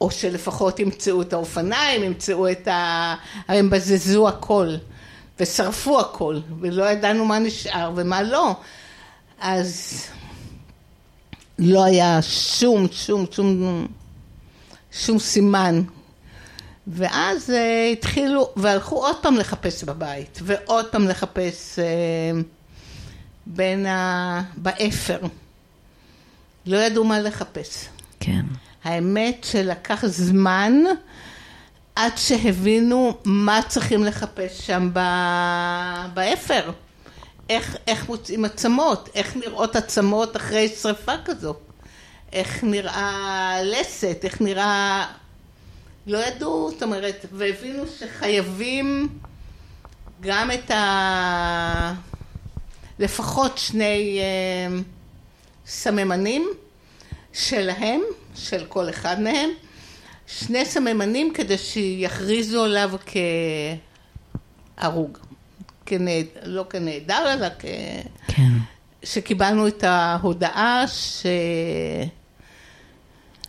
או 0.00 0.10
שלפחות 0.10 0.80
ימצאו 0.80 1.22
את 1.22 1.32
האופניים, 1.32 2.04
ימצאו 2.04 2.50
את 2.50 2.68
ה... 2.68 3.14
הם 3.48 3.70
בזזו 3.70 4.28
הכל. 4.28 4.76
ושרפו 5.40 6.00
הכל, 6.00 6.38
ולא 6.60 6.90
ידענו 6.90 7.24
מה 7.24 7.38
נשאר 7.38 7.90
ומה 7.94 8.22
לא. 8.22 8.56
אז 9.40 10.02
לא 11.58 11.84
היה 11.84 12.22
שום, 12.22 12.86
שום, 12.92 13.26
שום, 13.30 13.86
שום 14.98 15.18
סימן. 15.18 15.82
ואז 16.86 17.50
אה, 17.50 17.92
התחילו, 17.92 18.52
והלכו 18.56 18.96
עוד 18.96 19.16
פעם 19.22 19.36
לחפש 19.36 19.84
בבית, 19.84 20.38
ועוד 20.42 20.86
פעם 20.86 21.08
לחפש 21.08 21.78
אה, 21.78 22.42
בין 23.46 23.86
ה... 23.86 24.42
באפר. 24.56 25.18
לא 26.66 26.76
ידעו 26.76 27.04
מה 27.04 27.20
לחפש. 27.20 27.88
כן. 28.20 28.42
האמת 28.84 29.44
שלקח 29.44 30.06
זמן 30.06 30.72
עד 31.96 32.12
שהבינו 32.16 33.16
מה 33.24 33.60
צריכים 33.68 34.04
לחפש 34.04 34.66
שם 34.66 34.90
באפר. 36.14 36.70
איך, 37.50 37.76
איך 37.86 38.08
מוצאים 38.08 38.44
עצמות, 38.44 39.08
איך 39.14 39.36
נראות 39.36 39.76
עצמות 39.76 40.36
אחרי 40.36 40.68
שריפה 40.68 41.12
כזו. 41.24 41.54
איך 42.34 42.64
נראה 42.64 43.58
לסת, 43.64 44.20
איך 44.24 44.40
נראה... 44.40 45.06
לא 46.06 46.18
ידעו, 46.26 46.70
זאת 46.70 46.82
אומרת, 46.82 47.26
והבינו 47.32 47.84
שחייבים 47.98 49.08
גם 50.20 50.50
את 50.50 50.70
ה... 50.70 51.94
לפחות 52.98 53.58
שני 53.58 54.18
אה, 54.20 54.76
סממנים 55.66 56.48
שלהם, 57.32 58.00
של 58.34 58.64
כל 58.68 58.90
אחד 58.90 59.20
מהם, 59.20 59.50
שני 60.26 60.64
סממנים 60.64 61.32
כדי 61.34 61.58
שיכריזו 61.58 62.64
עליו 62.64 62.90
כהרוג, 64.76 65.18
כנעד, 65.86 66.26
לא 66.42 66.64
כנעדר, 66.70 67.32
אלא 67.32 67.48
כ... 67.58 67.64
כן. 68.28 68.52
שקיבלנו 69.02 69.68
את 69.68 69.84
ההודעה 69.84 70.84
ש... 70.88 71.26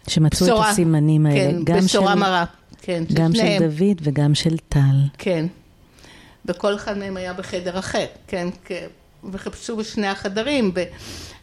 שמצאו 0.08 0.48
בשורה, 0.48 0.68
את 0.68 0.72
הסימנים 0.72 1.26
האלה, 1.26 1.52
כן, 1.52 1.64
גם, 1.64 1.78
בשורה 1.78 2.14
של, 2.14 2.20
מרה, 2.20 2.46
כן, 2.82 3.04
גם 3.14 3.34
של. 3.36 3.58
דוד 3.60 3.98
וגם 4.02 4.36
של 4.36 4.58
טל. 4.70 4.80
כן. 5.18 5.46
וכל 6.46 6.76
אחד 6.76 6.98
מהם 6.98 7.18
היה 7.18 7.34
בחדר 7.34 7.80
אחר, 7.80 8.06
כן, 8.28 8.48
כ- 8.66 8.72
וחיפשו 9.32 9.78
בשני 9.78 10.08
החדרים. 10.08 10.72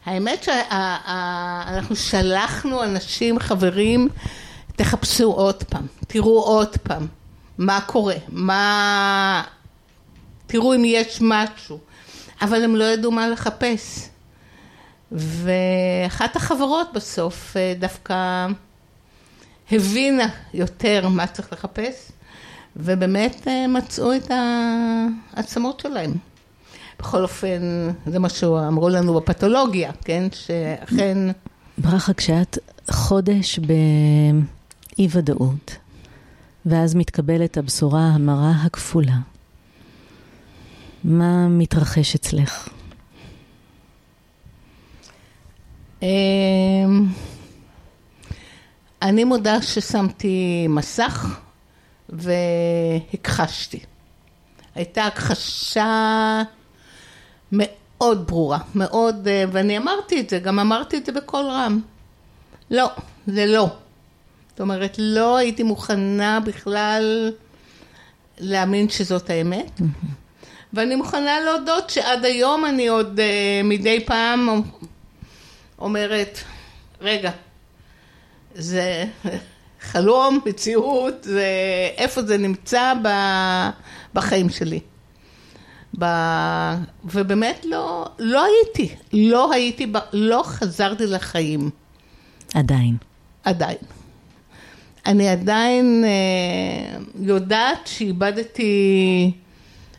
והאמת 0.07 0.43
שאנחנו 0.45 1.97
שלחנו 1.97 2.85
אנשים, 2.85 3.39
חברים, 3.39 4.09
תחפשו 4.77 5.33
עוד 5.33 5.63
פעם, 5.63 5.87
תראו 6.07 6.43
עוד 6.43 6.77
פעם 6.83 7.07
מה 7.59 7.81
קורה, 7.87 8.15
מה... 8.29 9.43
תראו 10.47 10.75
אם 10.75 10.83
יש 10.85 11.19
משהו. 11.21 11.79
אבל 12.43 12.65
הם 12.65 12.77
לא 12.77 12.85
ידעו 12.85 13.11
מה 13.11 13.29
לחפש. 13.29 14.09
ואחת 15.13 16.37
החברות 16.37 16.89
בסוף 16.95 17.57
אה, 17.57 17.75
דווקא 17.79 18.47
הבינה 19.73 20.29
יותר 20.55 21.09
מה 21.09 21.27
צריך 21.27 21.53
לחפש, 21.53 22.13
ובאמת 22.77 23.49
אה, 23.49 23.67
מצאו 23.67 24.17
את 24.17 24.31
העצמות 25.35 25.81
שלהם. 25.81 26.13
בכל 26.99 27.23
אופן, 27.23 27.61
זה 28.07 28.19
מה 28.19 28.29
שאמרו 28.29 28.89
לנו 28.89 29.15
בפתולוגיה, 29.15 29.93
כן? 30.05 30.29
שאכן... 30.33 31.19
ברכה, 31.79 32.13
כשאת 32.13 32.59
חודש 32.91 33.59
באי 33.59 35.09
ודאות, 35.11 35.77
ואז 36.67 36.95
מתקבלת 36.95 37.57
הבשורה 37.57 38.01
המרה 38.01 38.51
הכפולה, 38.51 39.17
מה 41.05 41.49
מתרחש 41.49 42.15
אצלך? 42.15 42.69
אני 49.03 49.25
מודה 49.25 49.63
ששמתי 49.63 50.67
מסך 50.69 51.41
והכחשתי. 52.09 53.81
הייתה 54.75 55.07
הכחשה 55.07 56.43
מאוד 57.53 58.27
ברורה, 58.27 58.59
מאוד, 58.75 59.29
אה, 59.29 59.45
ואני 59.53 59.79
אמרתי 59.79 60.21
את 60.21 60.31
זה, 60.31 60.39
גם 60.39 60.59
אמרתי 60.59 60.97
את 60.97 61.07
זה 61.07 61.13
בקול 61.13 61.45
רם. 61.45 61.81
לא, 62.71 62.91
זה 63.27 63.47
לא. 63.47 63.69
זאת 64.51 64.61
אומרת, 64.61 64.97
לא 64.99 65.37
הייתי 65.37 65.63
מוכנה 65.63 66.41
בכלל 66.41 67.33
להאמין 68.39 68.89
שזאת 68.89 69.31
האמת. 69.31 69.81
ואני 70.73 70.97
מוכנה 70.97 71.41
להודות 71.41 71.91
שעד 71.91 72.25
היום 72.25 72.67
אני 72.67 72.89
עוד 72.89 73.21
uh, 73.21 73.67
מדי 73.67 74.05
פעם 74.07 74.63
אומרת, 75.83 76.39
רגע, 77.01 77.31
זה 78.55 79.05
חלום, 79.81 80.41
מציאות, 80.47 81.15
זה, 81.23 81.47
איפה 81.97 82.23
זה 82.23 82.39
נמצא 82.39 82.93
ב, 83.03 83.09
בחיים 84.15 84.51
שלי. 84.51 84.81
ב, 85.99 86.05
ובאמת 87.05 87.65
לא, 87.65 88.09
לא 88.19 88.45
הייתי, 88.45 88.95
לא 89.13 89.53
הייתי, 89.53 89.87
ב, 89.87 89.99
לא 90.13 90.43
חזרתי 90.45 91.07
לחיים. 91.07 91.71
עדיין. 92.55 92.97
עדיין. 93.45 93.79
אני 95.07 95.29
עדיין 95.29 96.05
אה, 96.05 96.99
יודעת 97.21 97.87
שאיבדתי 97.87 99.33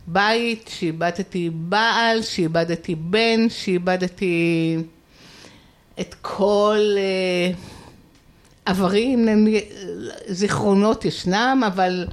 בית, 0.08 0.70
שאיבדתי 0.74 1.50
בעל, 1.54 2.22
שאיבדתי 2.22 2.96
בן, 2.96 3.50
שאיבדתי 3.50 4.78
את 6.00 6.16
כל 6.22 6.80
אה, 6.98 7.52
עברים, 8.66 9.28
זיכרונות 10.28 11.06
ישנם, 11.06 11.64
אבל 11.68 12.08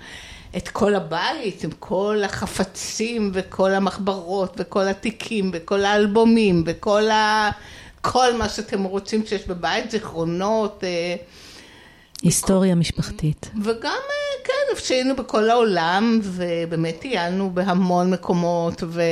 את 0.56 0.68
כל 0.68 0.94
הבית, 0.94 1.64
עם 1.64 1.70
כל 1.78 2.22
החפצים 2.24 3.30
וכל 3.34 3.70
המחברות 3.70 4.54
וכל 4.58 4.88
התיקים 4.88 5.50
וכל 5.54 5.84
האלבומים 5.84 6.62
וכל 6.66 7.10
ה... 7.10 7.50
כל 8.00 8.36
מה 8.36 8.48
שאתם 8.48 8.82
רוצים 8.82 9.26
שיש 9.26 9.46
בבית, 9.46 9.90
זיכרונות. 9.90 10.84
אה, 10.84 11.16
היסטוריה 12.22 12.74
משפחתית. 12.74 13.50
וגם, 13.62 13.90
אה, 13.90 14.44
כן, 14.44 14.80
שהיינו 14.80 15.16
בכל 15.16 15.50
העולם, 15.50 16.20
ובאמת 16.22 16.98
טיילנו 17.00 17.50
בהמון 17.54 18.10
מקומות, 18.10 18.82
ו... 18.86 19.02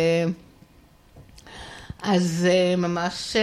אז 2.02 2.46
אה, 2.50 2.76
ממש... 2.76 3.36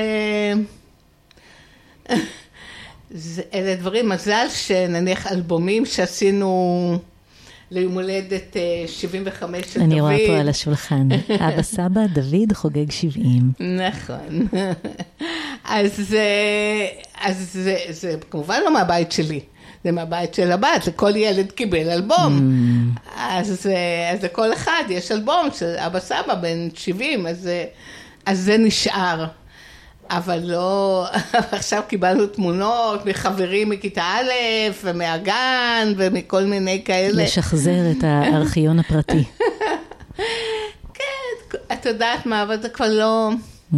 זה, 3.12 3.42
אלה 3.54 3.76
דברים, 3.76 4.10
מזל 4.10 4.46
שנניח 4.50 5.32
אלבומים 5.32 5.86
שעשינו 5.86 7.00
ליום 7.72 7.94
הולדת 7.94 8.56
75 8.88 9.66
של 9.66 9.80
דוד. 9.80 9.92
אני 9.92 10.02
רואה 10.02 10.18
פה 10.28 10.38
על 10.38 10.50
השולחן. 10.50 11.08
אבא 11.48 11.62
סבא, 11.62 12.06
דוד 12.06 12.54
חוגג 12.54 12.92
70. 12.92 13.52
נכון. 13.60 14.48
אז, 15.64 16.16
אז 17.22 17.50
זה, 17.54 17.78
זה 17.90 18.16
כמובן 18.32 18.60
לא 18.66 18.74
מהבית 18.74 19.12
שלי. 19.12 19.40
זה 19.84 19.92
מהבית 19.92 20.34
של 20.34 20.52
הבת, 20.52 20.88
לכל 20.88 21.16
ילד 21.16 21.52
קיבל 21.52 21.90
אלבום. 21.90 22.40
Mm. 22.40 23.00
אז, 23.18 23.68
אז 24.14 24.24
לכל 24.24 24.54
אחד 24.54 24.84
יש 24.90 25.12
אלבום 25.12 25.50
של 25.60 25.76
אבא 25.78 26.00
סבא 26.00 26.36
בן 26.42 26.68
70, 26.76 27.28
אז, 27.28 27.50
אז 28.26 28.40
זה 28.40 28.58
נשאר. 28.58 29.26
אבל 30.10 30.40
לא, 30.44 31.06
עכשיו 31.32 31.84
קיבלנו 31.88 32.28
תמונות 32.28 33.06
מחברים 33.06 33.70
מכיתה 33.70 34.04
א' 34.04 34.32
ומהגן 34.84 35.94
ומכל 35.98 36.44
מיני 36.44 36.82
כאלה. 36.86 37.24
לשחזר 37.24 37.92
את 37.92 38.04
הארכיון 38.04 38.80
הפרטי. 38.80 39.24
כן, 40.94 41.58
את 41.74 41.86
יודעת 41.86 42.26
מה, 42.26 42.44
אבל 42.44 42.62
זה 42.62 42.70
כבר 42.70 42.90
לא, 42.90 43.30
mm. 43.74 43.78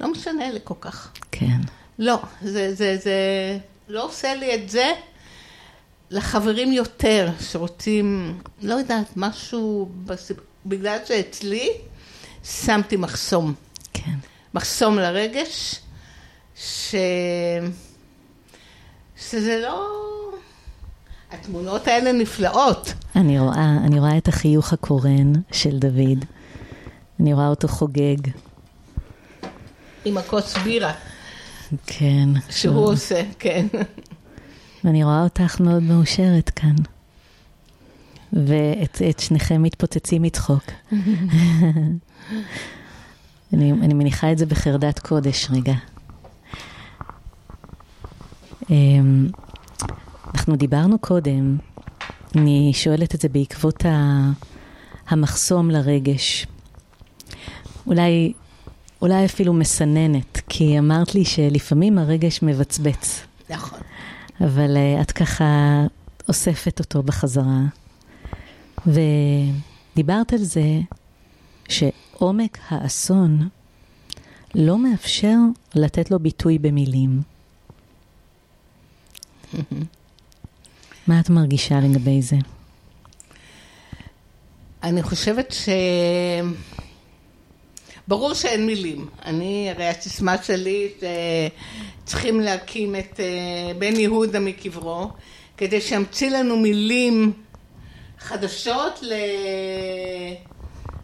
לא 0.00 0.12
משנה 0.12 0.50
לי 0.50 0.58
כל 0.64 0.74
כך. 0.80 1.12
כן. 1.32 1.60
לא, 1.98 2.18
זה, 2.42 2.74
זה, 2.74 2.96
זה 3.02 3.18
לא 3.88 4.04
עושה 4.04 4.34
לי 4.34 4.54
את 4.54 4.70
זה. 4.70 4.92
לחברים 6.10 6.72
יותר 6.72 7.28
שרוצים, 7.40 8.38
לא 8.62 8.74
יודעת, 8.74 9.16
משהו, 9.16 9.88
בגלל 10.66 10.98
שאצלי 11.04 11.68
שמתי 12.44 12.96
מחסום. 12.96 13.54
כן. 13.92 14.14
מחסום 14.54 14.98
לרגש, 14.98 15.80
ש... 16.56 16.94
שזה 19.16 19.60
לא... 19.62 19.90
התמונות 21.30 21.88
האלה 21.88 22.12
נפלאות. 22.12 22.92
אני 23.16 23.38
רואה, 23.38 23.76
אני 23.84 24.00
רואה 24.00 24.18
את 24.18 24.28
החיוך 24.28 24.72
הקורן 24.72 25.32
של 25.52 25.78
דוד. 25.78 26.24
אני 27.20 27.34
רואה 27.34 27.48
אותו 27.48 27.68
חוגג. 27.68 28.16
עם 30.04 30.18
הכוס 30.18 30.56
בירה. 30.56 30.92
כן. 31.86 32.28
שהוא 32.50 32.74
לא. 32.74 32.92
עושה, 32.92 33.22
כן. 33.38 33.66
ואני 34.84 35.04
רואה 35.04 35.22
אותך 35.22 35.60
מאוד 35.60 35.82
מאושרת 35.82 36.50
כאן. 36.50 36.74
ואת 38.32 39.20
שניכם 39.20 39.62
מתפוצצים 39.62 40.22
מצחוק. 40.22 40.64
אני, 43.54 43.72
אני 43.72 43.94
מניחה 43.94 44.32
את 44.32 44.38
זה 44.38 44.46
בחרדת 44.46 44.98
קודש 44.98 45.48
רגע. 45.50 45.74
אמ, 48.70 49.28
אנחנו 50.34 50.56
דיברנו 50.56 50.98
קודם, 50.98 51.56
אני 52.36 52.72
שואלת 52.74 53.14
את 53.14 53.20
זה 53.20 53.28
בעקבות 53.28 53.84
המחסום 55.08 55.70
לרגש. 55.70 56.46
אולי, 57.86 58.32
אולי 59.02 59.24
אפילו 59.24 59.52
מסננת, 59.52 60.40
כי 60.48 60.78
אמרת 60.78 61.14
לי 61.14 61.24
שלפעמים 61.24 61.98
הרגש 61.98 62.42
מבצבץ. 62.42 63.20
נכון. 63.50 63.78
אבל 64.40 64.76
uh, 64.76 65.02
את 65.02 65.12
ככה 65.12 65.44
אוספת 66.28 66.80
אותו 66.80 67.02
בחזרה. 67.02 67.60
ודיברת 68.86 70.32
על 70.32 70.38
זה 70.38 70.80
שעומק 72.18 72.58
האסון 72.68 73.48
לא 74.54 74.78
מאפשר 74.78 75.36
לתת 75.74 76.10
לו 76.10 76.18
ביטוי 76.18 76.58
במילים. 76.58 77.20
מה 81.06 81.20
את 81.20 81.30
מרגישה 81.30 81.80
לגבי 81.80 82.22
זה? 82.22 82.36
אני 84.82 85.02
חושבת 85.02 85.52
ש... 85.52 85.68
ברור 88.08 88.34
שאין 88.34 88.66
מילים. 88.66 89.08
אני, 89.24 89.70
הרי 89.70 89.88
הסיסמה 89.88 90.42
שלי 90.42 90.88
שצריכים 92.04 92.40
להקים 92.40 92.96
את 92.96 93.20
אה, 93.20 93.74
בן 93.78 93.96
יהודה 93.96 94.40
מקברו, 94.40 95.10
כדי 95.56 95.80
שימציא 95.80 96.30
לנו 96.30 96.56
מילים 96.56 97.32
חדשות 98.18 99.02
ל... 99.02 99.12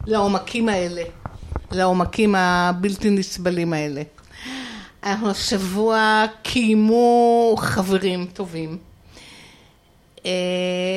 לעומקים 0.05 0.69
האלה, 0.69 1.03
לעומקים 1.71 2.35
הבלתי 2.35 3.09
נסבלים 3.09 3.73
האלה. 3.73 4.01
אנחנו 5.03 5.29
השבוע 5.29 6.25
קיימו 6.43 7.55
חברים 7.57 8.25
טובים. 8.33 8.77
אה, 10.25 10.31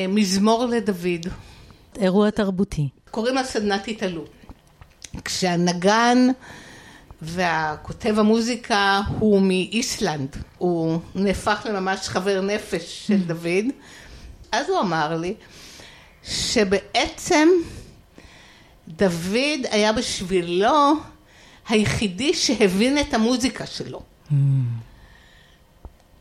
מזמור 0.09 0.65
לדוד. 0.65 1.27
אירוע 1.99 2.29
תרבותי. 2.29 2.89
קוראים 3.11 3.35
לה 3.35 3.43
סדנת 3.43 3.87
התעלות. 3.87 4.29
כשהנגן 5.25 6.27
והכותב 7.21 8.19
המוזיקה 8.19 9.01
הוא 9.19 9.41
מאיסלנד, 9.41 10.35
הוא 10.57 10.99
נהפך 11.15 11.65
לממש 11.69 12.09
חבר 12.09 12.41
נפש 12.41 13.07
של 13.07 13.17
דוד, 13.17 13.65
אז 14.51 14.69
הוא 14.69 14.79
אמר 14.79 15.17
לי 15.17 15.33
שבעצם 16.23 17.47
דוד 18.87 19.65
היה 19.71 19.93
בשבילו 19.93 20.93
היחידי 21.69 22.33
שהבין 22.33 22.99
את 22.99 23.13
המוזיקה 23.13 23.65
שלו. 23.65 24.01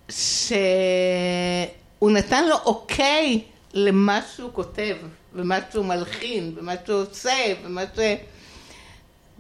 שהוא 0.09 2.11
נתן 2.11 2.49
לו 2.49 2.57
אוקיי 2.65 3.41
למה 3.75 4.21
שהוא 4.37 4.51
כותב, 4.53 4.97
ומה 5.35 5.59
שהוא 5.73 5.85
מלחין, 5.85 6.53
ומה 6.57 6.73
שהוא 6.87 7.01
עושה, 7.01 7.33
ומה 7.65 7.83
ש... 7.97 7.99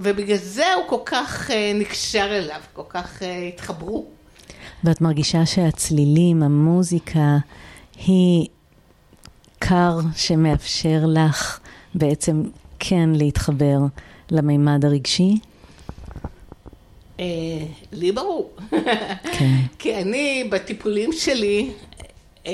ובגלל 0.00 0.36
זה 0.36 0.74
הוא 0.74 0.84
כל 0.88 1.00
כך 1.04 1.50
אה, 1.50 1.72
נקשר 1.74 2.26
אליו, 2.30 2.60
כל 2.72 2.82
כך 2.88 3.22
אה, 3.22 3.48
התחברו. 3.48 4.06
ואת 4.84 5.00
מרגישה 5.00 5.46
שהצלילים, 5.46 6.42
המוזיקה, 6.42 7.36
היא 8.06 8.48
כר 9.60 9.98
שמאפשר 10.16 10.98
לך 11.06 11.58
בעצם 11.94 12.42
כן 12.88 13.10
להתחבר 13.14 13.78
למימד 14.30 14.84
הרגשי? 14.84 15.38
אה, 17.20 17.24
לי 17.92 18.12
ברור. 18.12 18.56
כן. 19.38 19.54
כי 19.78 19.96
אני 19.96 20.48
בטיפולים 20.50 21.12
שלי 21.12 21.70
אה, 22.46 22.52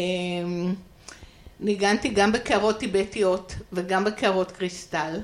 ניגנתי 1.60 2.08
גם 2.08 2.32
בקערות 2.32 2.78
טיבטיות 2.78 3.54
וגם 3.72 4.04
בקערות 4.04 4.50
קריסטל, 4.52 5.20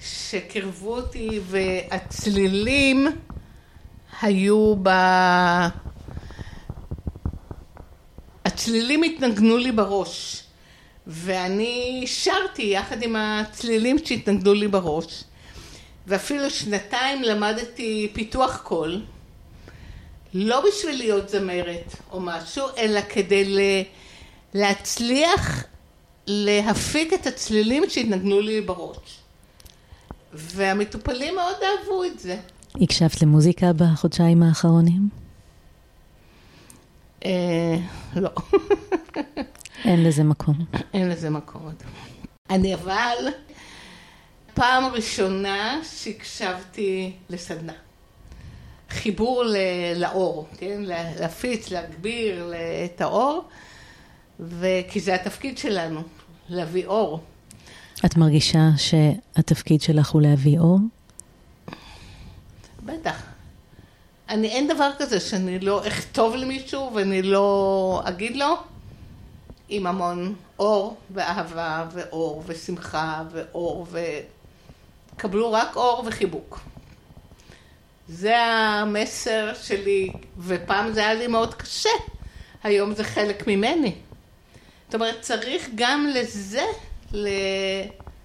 שקירבו 0.00 0.96
אותי 0.96 1.40
והצלילים 1.46 3.06
היו 4.22 4.74
ב... 4.82 4.88
הצלילים 8.44 9.02
התנגנו 9.02 9.56
לי 9.56 9.72
בראש. 9.72 10.44
ואני 11.06 12.04
שרתי 12.06 12.62
יחד 12.62 13.02
עם 13.02 13.16
הצלילים 13.16 13.96
שהתנגדו 14.04 14.54
לי 14.54 14.68
בראש. 14.68 15.24
ואפילו 16.06 16.50
שנתיים 16.50 17.22
למדתי 17.22 18.10
פיתוח 18.12 18.60
קול, 18.64 19.02
לא 20.34 20.62
בשביל 20.68 20.98
להיות 20.98 21.28
זמרת 21.28 21.94
או 22.12 22.20
משהו, 22.20 22.66
אלא 22.78 23.00
כדי 23.08 23.44
ל... 23.44 23.60
להצליח 24.54 25.64
להפיק 26.26 27.12
את 27.12 27.26
הצלילים 27.26 27.82
שהתנגנו 27.88 28.40
לי 28.40 28.60
בראש. 28.60 29.18
והמטופלים 30.32 31.34
מאוד 31.34 31.56
אהבו 31.62 32.04
את 32.04 32.18
זה. 32.18 32.36
הקשבת 32.80 33.22
למוזיקה 33.22 33.72
בחודשיים 33.72 34.42
האחרונים? 34.42 35.08
אה, 37.24 37.76
לא. 38.16 38.30
אין 39.84 40.04
לזה 40.04 40.24
מקום. 40.24 40.64
אין 40.94 41.08
לזה 41.08 41.30
מקום 41.30 41.62
עוד. 41.62 41.74
אני 42.50 42.74
אבל 42.74 43.16
פעם 44.54 44.84
ראשונה 44.84 45.80
שהקשבתי 45.84 47.12
לסדנה. 47.30 47.72
חיבור 48.90 49.44
ל- 49.44 49.56
לאור, 49.96 50.48
כן? 50.58 50.82
להפיץ, 51.20 51.70
להגביר 51.70 52.52
את 52.84 53.00
האור, 53.00 53.44
וכי 54.40 55.00
זה 55.00 55.14
התפקיד 55.14 55.58
שלנו, 55.58 56.02
להביא 56.48 56.86
אור. 56.86 57.20
את 58.04 58.16
מרגישה 58.16 58.60
שהתפקיד 58.76 59.82
שלך 59.82 60.10
הוא 60.10 60.22
להביא 60.22 60.58
אור? 60.58 60.78
בטח. 62.84 63.22
אני, 64.28 64.48
אין 64.48 64.68
דבר 64.68 64.90
כזה 64.98 65.20
שאני 65.20 65.58
לא 65.58 65.86
אכתוב 65.86 66.34
למישהו 66.36 66.90
ואני 66.94 67.22
לא 67.22 68.02
אגיד 68.04 68.36
לו, 68.36 68.46
עם 69.70 69.86
המון 69.86 70.34
אור 70.58 70.96
ואהבה 71.10 71.86
ואור 71.92 72.42
ושמחה 72.46 73.22
ואור 73.32 73.86
וקבלו 75.16 75.52
רק 75.52 75.76
אור 75.76 76.04
וחיבוק. 76.06 76.60
זה 78.08 78.38
המסר 78.38 79.52
שלי, 79.62 80.12
ופעם 80.38 80.92
זה 80.92 81.00
היה 81.00 81.14
לי 81.14 81.26
מאוד 81.26 81.54
קשה, 81.54 81.90
היום 82.62 82.94
זה 82.94 83.04
חלק 83.04 83.46
ממני. 83.46 83.94
זאת 84.86 84.94
אומרת, 84.94 85.20
צריך 85.20 85.68
גם 85.74 86.06
לזה 86.14 86.64
ל... 87.12 87.28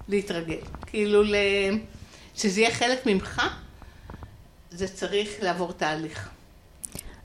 להתרגל. 0.08 0.62
כאילו, 0.86 1.23
ל... 1.23 1.36
שזה 2.36 2.62
יהיה 2.62 2.73
חלק 2.73 3.05
ממך, 3.05 3.41
זה 4.71 4.88
צריך 4.88 5.29
לעבור 5.41 5.71
תהליך. 5.71 6.29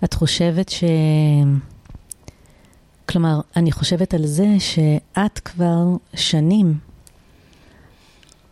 את 0.04 0.14
חושבת 0.14 0.68
ש... 0.68 0.84
כלומר, 3.10 3.40
אני 3.56 3.72
חושבת 3.72 4.14
על 4.14 4.26
זה 4.26 4.46
שאת 4.58 5.38
כבר 5.38 5.84
שנים 6.14 6.78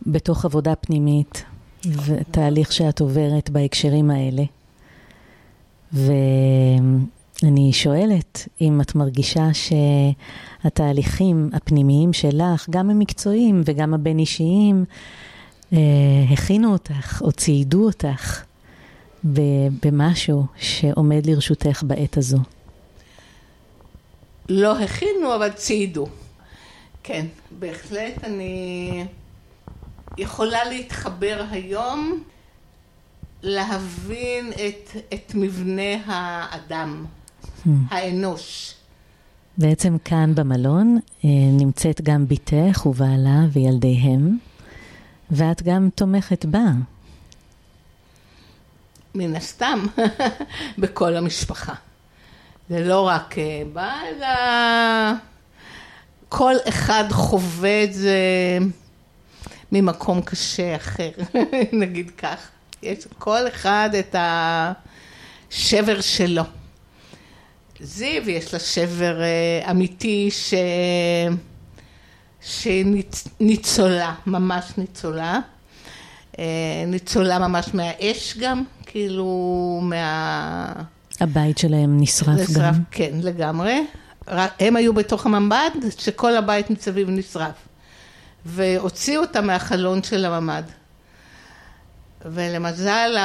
בתוך 0.07 0.45
עבודה 0.45 0.75
פנימית 0.75 1.45
ותהליך 1.87 2.73
שאת 2.73 3.01
עוברת 3.01 3.51
בהקשרים 3.51 4.11
האלה. 4.11 4.43
ואני 5.93 7.73
שואלת 7.73 8.49
אם 8.61 8.81
את 8.81 8.95
מרגישה 8.95 9.49
שהתהליכים 10.63 11.51
הפנימיים 11.53 12.13
שלך, 12.13 12.67
גם 12.71 12.91
המקצועיים 12.91 13.63
וגם 13.65 13.95
הבין-אישיים, 13.95 14.85
אה, 15.73 15.79
הכינו 16.33 16.73
אותך 16.73 17.23
או 17.25 17.33
ציידו 17.33 17.85
אותך 17.85 18.43
במשהו 19.85 20.47
שעומד 20.57 21.27
לרשותך 21.27 21.83
בעת 21.87 22.17
הזו. 22.17 22.39
לא 24.49 24.79
הכינו, 24.79 25.35
אבל 25.35 25.51
ציידו. 25.51 26.07
כן, 27.03 27.27
בהחלט 27.59 28.25
אני 28.25 29.05
יכולה 30.19 30.65
להתחבר 30.65 31.45
היום, 31.51 32.23
להבין 33.43 34.53
את, 34.53 34.91
את 35.15 35.33
מבנה 35.35 35.97
האדם, 36.07 37.05
hmm. 37.65 37.69
האנוש. 37.91 38.75
בעצם 39.59 39.97
כאן 40.05 40.35
במלון 40.35 40.99
אה, 41.25 41.29
נמצאת 41.53 42.01
גם 42.01 42.29
בתך 42.29 42.87
ובעלה 42.87 43.41
וילדיהם, 43.53 44.39
ואת 45.31 45.63
גם 45.63 45.89
תומכת 45.95 46.45
בה. 46.45 46.65
מן 49.15 49.37
הסתם, 49.37 49.87
בכל 50.79 51.17
המשפחה. 51.17 51.75
זה 52.69 52.85
לא 52.85 53.09
רק 53.09 53.39
אה, 53.39 53.63
בא, 53.73 53.93
אלא 54.09 54.27
כל 56.29 56.55
אחד 56.69 57.05
חווה 57.11 57.85
את 57.85 57.95
זה 57.95 58.19
ממקום 59.73 60.23
קשה 60.23 60.77
אחר, 60.77 61.11
נגיד 61.81 62.11
כך. 62.19 62.49
יש 62.83 63.07
כל 63.19 63.49
אחד 63.49 63.91
את 63.99 64.15
השבר 64.19 66.01
שלו. 66.01 66.43
זיו, 67.81 68.31
יש 68.31 68.53
לה 68.53 68.59
שבר 68.61 69.23
אה, 69.23 69.71
אמיתי 69.71 70.31
ש... 70.31 70.55
שניצולה, 72.41 74.15
ממש 74.27 74.65
ניצולה. 74.79 75.41
אה, 76.39 76.45
ניצולה 76.87 77.39
ממש 77.39 77.75
מהאש 77.75 78.37
גם, 78.39 78.65
כאילו 78.87 79.81
מה... 79.83 80.98
הבית 81.21 81.59
שלהם 81.59 82.01
נשרף, 82.01 82.51
נשרף 82.51 82.75
גם. 82.77 82.83
כן, 82.91 83.11
לגמרי. 83.23 83.87
הם 84.61 84.77
היו 84.77 84.95
בתוך 84.95 85.27
הממ"ד, 85.27 85.71
שכל 85.99 86.37
הבית 86.37 86.71
מסביב 86.71 87.11
נשרף. 87.11 87.55
והוציאו 88.47 89.23
אותם 89.23 89.47
מהחלון 89.47 90.03
של 90.03 90.25
הממ"ד. 90.25 90.63
ולמזל, 92.25 93.17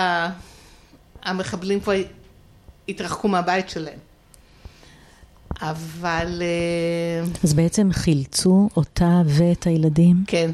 המחבלים 1.23 1.79
כבר 1.79 1.93
התרחקו 2.87 3.27
מהבית 3.27 3.69
שלהם. 3.69 3.99
אבל 5.61 6.41
אה, 6.41 7.31
אז 7.43 7.53
בעצם 7.53 7.89
חילצו 7.93 8.69
אותה 8.75 9.21
ואת 9.25 9.67
הילדים? 9.67 10.23
כן, 10.27 10.51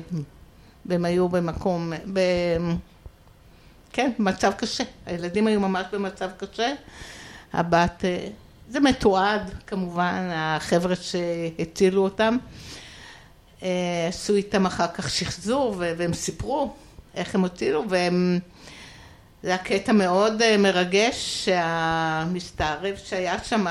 והם 0.85 1.05
היו 1.05 1.29
במקום, 1.29 1.93
ב... 2.13 2.19
כן, 3.93 4.11
במצב 4.19 4.51
קשה. 4.57 4.83
הילדים 5.05 5.47
היו 5.47 5.59
ממש 5.59 5.85
במצב 5.91 6.29
קשה. 6.37 6.73
הבת, 7.53 8.05
אה, 8.05 8.27
זה 8.69 8.79
מתועד 8.79 9.53
כמובן, 9.67 10.29
החבר'ה 10.33 10.95
שהצילו 10.95 12.03
אותם. 12.03 12.37
אה, 13.63 14.05
עשו 14.09 14.35
איתם 14.35 14.65
אחר 14.65 14.87
כך 14.87 15.09
שחזור 15.09 15.75
והם 15.77 16.13
סיפרו 16.13 16.73
איך 17.15 17.35
הם 17.35 17.45
הצילו 17.45 17.89
והם... 17.89 18.39
זה 19.43 19.49
היה 19.49 19.57
קטע 19.57 19.91
מאוד 19.91 20.41
אה, 20.41 20.57
מרגש 20.57 21.45
שהמסתערב 21.45 22.95
שהיה 23.03 23.43
שם, 23.43 23.65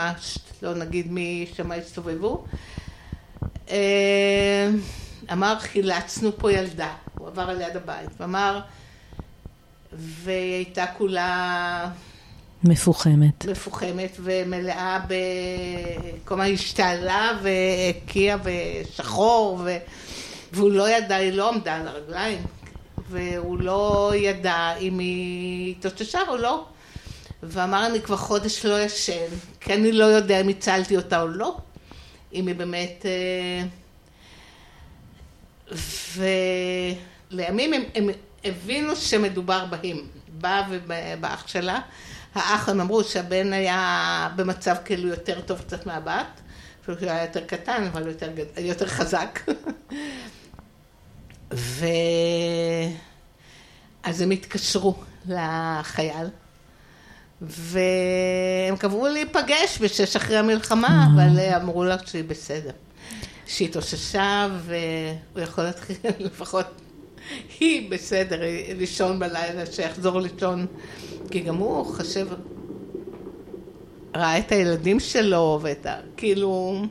לא 0.62 0.74
נגיד 0.74 1.12
מי 1.12 1.46
שם 1.54 1.72
הסתובבו, 1.72 2.44
אמר 5.32 5.58
חילצנו 5.58 6.38
פה 6.38 6.52
ילדה, 6.52 6.92
הוא 7.18 7.28
עבר 7.28 7.50
על 7.50 7.60
יד 7.60 7.76
הבית, 7.76 8.10
ואמר 8.20 8.60
והיא 9.92 10.54
הייתה 10.54 10.86
כולה 10.98 11.90
מפוחמת. 12.64 13.44
מפוחמת 13.46 14.16
ומלאה 14.20 14.98
ב... 15.08 15.14
כלומר 16.24 16.44
השתעלה 16.44 17.38
והקיאה 17.42 18.36
בשחור 18.42 19.60
ו... 19.64 19.76
והוא 20.52 20.70
לא 20.70 20.90
ידע, 20.90 21.16
היא 21.16 21.32
לא 21.32 21.48
עמדה 21.48 21.76
על 21.76 21.88
הרגליים 21.88 22.38
והוא 23.10 23.60
לא 23.60 24.12
ידע 24.16 24.74
אם 24.80 24.98
היא 24.98 25.74
התאוששה 25.78 26.20
או 26.28 26.36
לא 26.36 26.64
ואמר 27.42 27.86
אני 27.86 28.00
כבר 28.00 28.16
חודש 28.16 28.64
לא 28.64 28.80
ישן 28.80 29.26
כי 29.60 29.74
אני 29.74 29.92
לא 29.92 30.04
יודע 30.04 30.40
אם 30.40 30.48
הצלתי 30.48 30.96
אותה 30.96 31.22
או 31.22 31.28
לא 31.28 31.56
אם 32.34 32.46
היא 32.46 32.54
באמת 32.54 33.06
אה, 33.06 33.64
ולימים 37.32 37.72
הם, 37.72 37.82
הם 37.94 38.08
הבינו 38.44 38.96
שמדובר 38.96 39.64
בהם, 39.64 39.98
בה 40.28 40.62
ובאח 40.70 41.48
שלה. 41.48 41.80
האח, 42.38 42.68
הם 42.68 42.80
אמרו 42.80 43.04
שהבן 43.04 43.52
היה 43.52 44.28
במצב 44.36 44.76
כאילו 44.84 45.08
יותר 45.08 45.40
טוב 45.40 45.60
קצת 45.60 45.86
מהבת, 45.86 46.40
אפילו 46.82 46.98
שהוא 46.98 47.10
היה 47.10 47.24
יותר 47.24 47.44
קטן, 47.46 47.88
אבל 47.92 48.08
יותר, 48.08 48.30
יותר 48.58 48.86
חזק. 48.86 49.40
ו... 51.54 51.86
אז 54.02 54.20
הם 54.20 54.30
התקשרו 54.30 54.94
לחייל, 55.26 56.26
והם 57.40 58.76
קבעו 58.78 59.08
להיפגש 59.08 59.78
בשש 59.80 60.16
אחרי 60.16 60.36
המלחמה, 60.36 61.06
אבל 61.14 61.40
אמרו 61.56 61.84
לה 61.84 61.96
שהיא 62.06 62.24
בסדר. 62.24 62.70
שהיא 63.46 63.68
התאוששה, 63.68 64.48
והוא 64.64 65.42
יכול 65.42 65.64
להתחיל 65.64 65.96
לפחות 66.26 66.66
היא 67.60 67.90
בסדר, 67.90 68.40
לישון 68.78 69.18
בלילה, 69.18 69.66
שיחזור 69.66 70.20
לישון, 70.20 70.66
כי 71.30 71.40
גם 71.40 71.56
הוא 71.56 71.86
חשב, 71.86 72.26
ראה 74.16 74.38
את 74.38 74.52
הילדים 74.52 75.00
שלו 75.00 75.58
ואת 75.62 75.86
ה... 75.86 75.96
כאילו, 76.16 76.82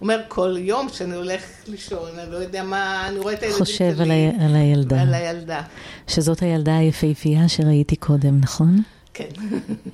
אומר 0.00 0.20
כל 0.28 0.54
יום 0.58 0.88
שאני 0.88 1.14
הולך 1.14 1.42
לישון, 1.66 2.18
אני 2.18 2.32
לא 2.32 2.36
יודע 2.36 2.62
מה, 2.62 3.08
אני 3.08 3.18
רואה 3.18 3.34
את 3.34 3.42
הילדים 3.42 3.64
חושב 3.64 3.76
שלי. 3.76 3.90
חושב 3.92 4.02
על, 4.02 4.10
על 4.40 4.56
הילדה. 4.56 5.02
על 5.02 5.14
הילדה. 5.14 5.62
שזאת 6.08 6.40
הילדה 6.40 6.76
היפהפייה 6.76 7.48
שראיתי 7.48 7.96
קודם, 7.96 8.40
נכון? 8.40 8.82
כן. 9.14 9.28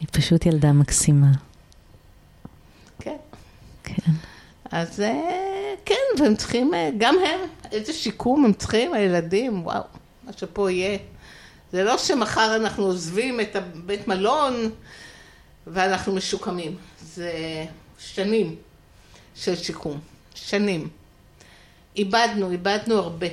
היא 0.00 0.08
פשוט 0.12 0.46
ילדה 0.46 0.72
מקסימה. 0.72 1.30
כן. 2.98 3.16
כן. 3.84 4.12
אז 4.70 5.00
אה, 5.00 5.74
כן, 5.84 5.94
והם 6.18 6.36
צריכים, 6.36 6.74
אה, 6.74 6.90
גם 6.98 7.14
הם, 7.26 7.40
איזה 7.72 7.92
שיקום 7.92 8.44
הם 8.44 8.52
צריכים, 8.52 8.94
הילדים, 8.94 9.66
וואו, 9.66 9.82
מה 10.24 10.32
שפה 10.32 10.70
יהיה. 10.70 10.98
זה 11.72 11.84
לא 11.84 11.98
שמחר 11.98 12.56
אנחנו 12.56 12.84
עוזבים 12.84 13.40
את 13.40 13.56
הבית 13.56 14.08
מלון 14.08 14.70
ואנחנו 15.66 16.14
משוקמים. 16.14 16.76
זה 17.00 17.32
שנים 17.98 18.56
של 19.34 19.56
שיקום. 19.56 20.00
שנים. 20.34 20.88
איבדנו, 21.96 22.50
איבדנו 22.50 22.94
הרבה. 22.94 23.26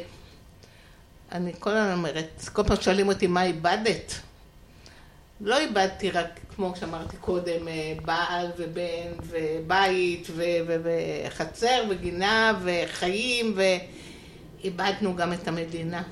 אני 1.32 1.54
כל 1.60 1.69
הזמן 1.69 1.93
אומרת, 1.93 2.50
כל 2.54 2.63
פעם 2.63 2.82
שואלים 2.82 3.08
אותי 3.08 3.28
מה 3.28 3.43
איבדת? 3.43 4.13
לא 5.41 5.60
איבדתי 5.60 6.12
רק, 6.12 6.39
כמו 6.55 6.73
שאמרתי 6.79 7.17
קודם, 7.17 7.67
אה, 7.67 7.93
בעל 8.05 8.47
ובן 8.57 9.11
ובית 9.21 10.27
וחצר 10.83 11.83
וגינה 11.89 12.59
וחיים 12.63 13.55
ואיבדנו 13.55 15.15
גם 15.15 15.33
את 15.33 15.47
המדינה. 15.47 16.03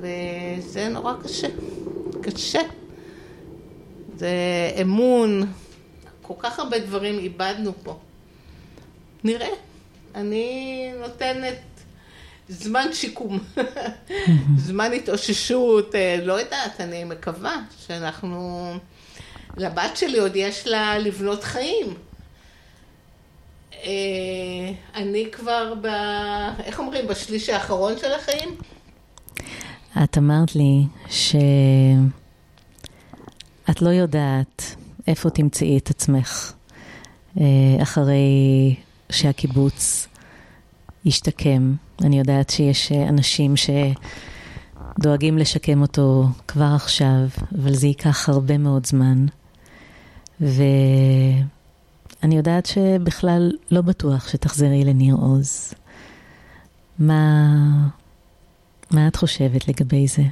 וזה 0.00 0.88
נורא 0.88 1.14
קשה, 1.22 1.48
קשה. 2.22 2.60
זה 4.16 4.30
אמון, 4.82 5.52
כל 6.22 6.34
כך 6.38 6.58
הרבה 6.58 6.78
דברים 6.78 7.18
איבדנו 7.18 7.72
פה. 7.82 7.98
נראה, 9.24 9.48
אני 10.14 10.90
נותנת 11.00 11.73
זמן 12.48 12.86
שיקום, 12.92 13.38
זמן 14.66 14.92
התאוששות, 14.92 15.94
אה, 15.94 16.16
לא 16.22 16.32
יודעת, 16.40 16.80
אני 16.80 17.04
מקווה 17.04 17.56
שאנחנו, 17.86 18.70
לבת 19.56 19.96
שלי 19.96 20.18
עוד 20.18 20.36
יש 20.36 20.66
לה 20.66 20.98
לבנות 20.98 21.44
חיים. 21.44 21.94
אה, 23.84 24.72
אני 24.94 25.26
כבר 25.32 25.74
ב... 25.80 25.86
איך 26.64 26.78
אומרים? 26.78 27.06
בשליש 27.06 27.48
האחרון 27.48 27.98
של 27.98 28.12
החיים? 28.12 28.56
את 30.04 30.18
אמרת 30.18 30.56
לי 30.56 30.86
שאת 31.10 31.32
לא 33.82 33.88
יודעת 33.88 34.62
איפה 35.06 35.30
תמצאי 35.30 35.78
את 35.78 35.90
עצמך 35.90 36.52
אה, 37.40 37.44
אחרי 37.82 38.74
שהקיבוץ 39.10 40.08
ישתקם. 41.04 41.74
אני 42.02 42.18
יודעת 42.18 42.50
שיש 42.50 42.92
אנשים 42.92 43.54
שדואגים 44.98 45.38
לשקם 45.38 45.82
אותו 45.82 46.24
כבר 46.48 46.72
עכשיו, 46.74 47.28
אבל 47.58 47.74
זה 47.74 47.86
ייקח 47.86 48.28
הרבה 48.28 48.58
מאוד 48.58 48.86
זמן. 48.86 49.26
ואני 50.40 51.46
יודעת 52.22 52.66
שבכלל 52.66 53.52
לא 53.70 53.80
בטוח 53.80 54.28
שתחזרי 54.28 54.84
לניר 54.84 55.14
עוז. 55.14 55.74
מה, 56.98 57.48
מה 58.90 59.08
את 59.08 59.16
חושבת 59.16 59.68
לגבי 59.68 60.06
זה? 60.06 60.22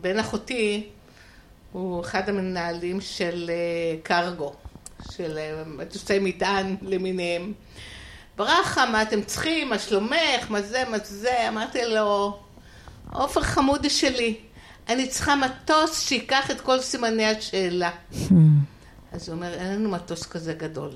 בן 0.00 0.18
אחותי 0.18 0.86
הוא 1.72 2.00
אחד 2.00 2.28
המנהלים 2.28 3.00
של 3.00 3.50
קרגו, 4.02 4.52
של 5.10 5.38
מטוסי 5.66 6.18
מטען 6.18 6.76
למיניהם. 6.82 7.52
ברכה, 8.40 8.86
מה 8.86 9.02
אתם 9.02 9.22
צריכים, 9.22 9.68
מה 9.68 9.78
שלומך, 9.78 10.50
מה 10.50 10.62
זה, 10.62 10.84
מה 10.90 10.96
זה, 11.04 11.48
אמרתי 11.48 11.84
לו, 11.84 12.38
עופר 13.12 13.42
חמודי 13.42 13.90
שלי, 13.90 14.36
אני 14.88 15.08
צריכה 15.08 15.36
מטוס 15.36 16.00
שיקח 16.00 16.50
את 16.50 16.60
כל 16.60 16.80
סימני 16.80 17.26
השאלה. 17.26 17.90
אז 19.12 19.28
הוא 19.28 19.36
אומר, 19.36 19.54
אין 19.54 19.74
לנו 19.74 19.90
מטוס 19.90 20.26
כזה 20.26 20.54
גדול. 20.54 20.90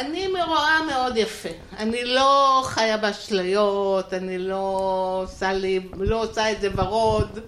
אני 0.00 0.28
מרואה 0.28 0.82
מאוד 0.86 1.16
יפה. 1.16 1.48
אני 1.78 2.04
לא 2.04 2.62
חיה 2.66 2.96
באשליות, 2.96 4.14
אני 4.14 4.38
לא 4.38 5.22
עושה, 5.24 5.52
לי, 5.52 5.80
לא 5.98 6.22
עושה 6.22 6.52
את 6.52 6.60
זה 6.60 6.68
ורוד. 6.76 7.38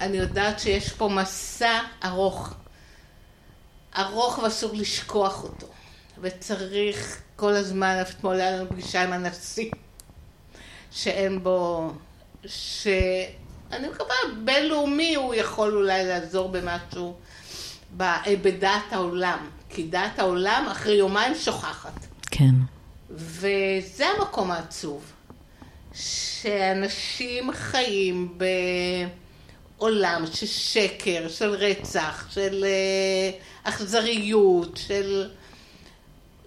אני 0.00 0.16
יודעת 0.16 0.60
שיש 0.60 0.92
פה 0.92 1.08
מסע 1.08 1.80
ארוך. 2.04 2.54
ארוך 3.98 4.38
ואסור 4.38 4.70
לשכוח 4.74 5.44
אותו. 5.44 5.66
וצריך 6.22 7.20
כל 7.36 7.52
הזמן, 7.52 8.02
אתמול 8.10 8.40
היה 8.40 8.56
לנו 8.56 8.68
פגישה 8.68 9.02
עם 9.02 9.12
הנשיא, 9.12 9.70
שאין 10.90 11.42
בו, 11.42 11.90
שאני 12.46 13.88
מקווה, 13.92 14.14
בינלאומי 14.44 15.14
הוא 15.14 15.34
יכול 15.34 15.76
אולי 15.76 16.04
לעזור 16.04 16.48
במשהו 16.48 17.16
בדעת 18.42 18.92
העולם, 18.92 19.50
כי 19.68 19.82
דעת 19.82 20.18
העולם 20.18 20.66
אחרי 20.70 20.94
יומיים 20.94 21.34
שוכחת. 21.34 22.06
כן. 22.30 22.54
וזה 23.10 24.06
המקום 24.06 24.50
העצוב, 24.50 25.12
שאנשים 25.94 27.52
חיים 27.52 28.38
בעולם 29.78 30.24
של 30.32 30.46
שקר, 30.46 31.28
של 31.28 31.50
רצח, 31.50 32.26
של 32.30 32.64
אכזריות, 33.64 34.76
של... 34.76 35.30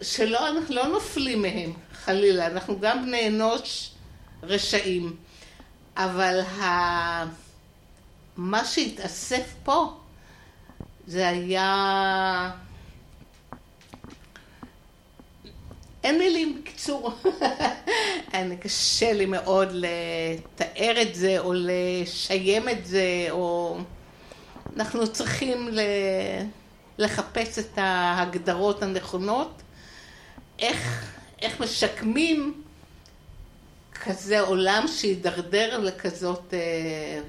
שלא, 0.02 0.50
אנחנו 0.50 0.76
לא 0.76 0.88
נופלים 0.88 1.42
מהם, 1.42 1.74
חלילה, 1.94 2.48
אנחנו 2.48 2.80
גם 2.80 3.06
בני 3.06 3.28
אנוש 3.28 3.92
רשעים, 4.44 5.16
אבל 5.98 6.40
ה... 6.42 7.26
מה 8.38 8.66
שהתאסף 8.66 9.54
פה 9.64 9.94
זה 11.08 11.28
היה... 11.28 12.52
אין 16.04 16.18
מילים, 16.20 16.62
בקיצור. 16.62 17.12
אני 18.34 18.58
קשה 18.58 19.14
לי 19.14 19.26
מאוד 19.26 19.70
לתאר 19.72 21.02
את 21.02 21.16
זה, 21.16 21.40
או 21.40 21.54
לשיים 21.56 22.70
את 22.70 22.86
זה, 22.86 23.28
או... 23.30 23.78
אנחנו 24.76 25.08
צריכים 25.08 25.68
ל... 25.72 25.80
לחפש 26.98 27.60
את 27.60 27.78
ההגדרות 27.78 28.84
הנכונות, 28.84 29.62
איך, 30.60 31.12
איך 31.42 31.62
משקמים 31.62 32.64
כזה 34.04 34.40
עולם 34.40 34.86
שהידרדר 34.88 35.80
לכזאת... 35.80 36.54
אה, 36.54 37.22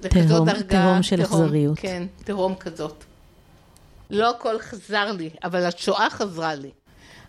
תהום, 0.00 0.48
תהום 0.68 1.02
של 1.02 1.22
אכזריות. 1.22 1.78
כן, 1.78 2.06
תהום 2.24 2.54
כזאת. 2.54 3.04
לא 4.10 4.30
הכל 4.30 4.58
חזר 4.58 5.12
לי, 5.12 5.30
אבל 5.44 5.66
השואה 5.66 6.10
חזרה 6.10 6.54
לי. 6.54 6.70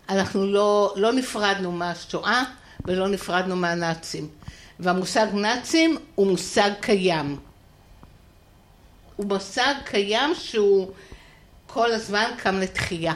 אנחנו 0.08 0.46
לא, 0.46 0.94
לא 0.96 1.12
נפרדנו 1.12 1.72
מהשואה 1.72 2.42
ולא 2.84 3.08
נפרדנו 3.08 3.56
מהנאצים. 3.56 4.28
והמושג 4.80 5.26
נאצים 5.34 5.98
הוא 6.14 6.26
מושג 6.26 6.70
קיים. 6.80 7.36
הוא 9.16 9.26
מושג 9.26 9.74
קיים 9.84 10.34
שהוא 10.34 10.92
כל 11.72 11.92
הזמן 11.92 12.30
קם 12.36 12.56
לתחייה. 12.56 13.14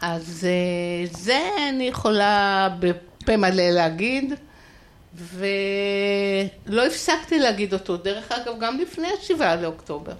אז 0.00 0.46
אה, 0.48 1.06
זה 1.10 1.48
אני 1.68 1.84
יכולה 1.84 2.68
בפה 2.80 3.36
מלא 3.36 3.70
להגיד, 3.70 4.32
ולא 5.14 6.86
הפסקתי 6.86 7.38
להגיד 7.38 7.72
אותו, 7.72 7.96
דרך 7.96 8.32
אגב, 8.32 8.52
גם 8.60 8.78
לפני 8.78 9.08
השבעה 9.20 9.56
לאוקטובר. 9.56 10.12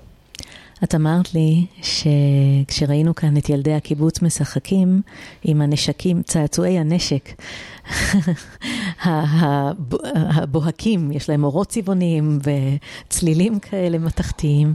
את 0.84 0.94
אמרת 0.94 1.34
לי 1.34 1.66
שכשראינו 1.82 3.14
כאן 3.14 3.36
את 3.36 3.48
ילדי 3.48 3.74
הקיבוץ 3.74 4.22
משחקים 4.22 5.02
עם 5.42 5.62
הנשקים, 5.62 6.22
צעצועי 6.22 6.78
הנשק, 6.78 7.42
הבוהקים, 10.14 11.12
יש 11.12 11.28
להם 11.28 11.44
אורות 11.44 11.68
צבעוניים 11.68 12.38
וצלילים 13.08 13.58
כאלה 13.58 13.98
מתכתיים, 13.98 14.74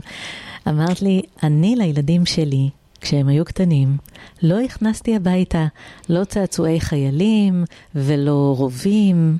אמרת 0.68 1.02
לי, 1.02 1.22
אני 1.42 1.76
לילדים 1.76 2.26
שלי, 2.26 2.70
כשהם 3.00 3.28
היו 3.28 3.44
קטנים, 3.44 3.96
לא 4.42 4.60
הכנסתי 4.60 5.16
הביתה 5.16 5.66
לא 6.08 6.24
צעצועי 6.24 6.80
חיילים 6.80 7.64
ולא 7.94 8.54
רובים. 8.58 9.38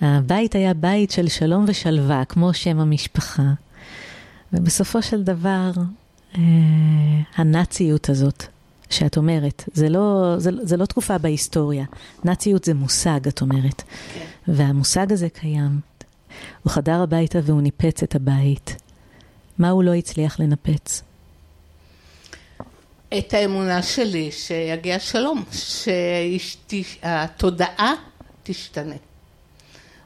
הבית 0.00 0.54
היה 0.54 0.74
בית 0.74 1.10
של 1.10 1.28
שלום 1.28 1.64
ושלווה, 1.68 2.24
כמו 2.24 2.54
שם 2.54 2.80
המשפחה. 2.80 3.52
ובסופו 4.52 5.02
של 5.02 5.22
דבר, 5.22 5.70
אה, 6.38 6.40
הנאציות 7.36 8.08
הזאת, 8.08 8.44
שאת 8.90 9.16
אומרת, 9.16 9.64
זה 9.74 9.88
לא, 9.88 10.34
זה, 10.38 10.50
זה 10.62 10.76
לא 10.76 10.86
תקופה 10.86 11.18
בהיסטוריה. 11.18 11.84
נאציות 12.24 12.64
זה 12.64 12.74
מושג, 12.74 13.28
את 13.28 13.40
אומרת. 13.40 13.82
כן. 14.14 14.24
והמושג 14.48 15.12
הזה 15.12 15.28
קיים. 15.28 15.80
הוא 16.62 16.72
חדר 16.72 17.02
הביתה 17.02 17.38
והוא 17.42 17.62
ניפץ 17.62 18.02
את 18.02 18.14
הבית. 18.14 18.81
מה 19.62 19.70
הוא 19.70 19.84
לא 19.84 19.94
הצליח 19.94 20.40
לנפץ? 20.40 21.02
את 23.18 23.34
האמונה 23.34 23.82
שלי 23.82 24.32
שיגיע 24.32 24.98
שלום, 24.98 25.44
שהתודעה 27.02 27.94
תשתנה. 28.42 28.94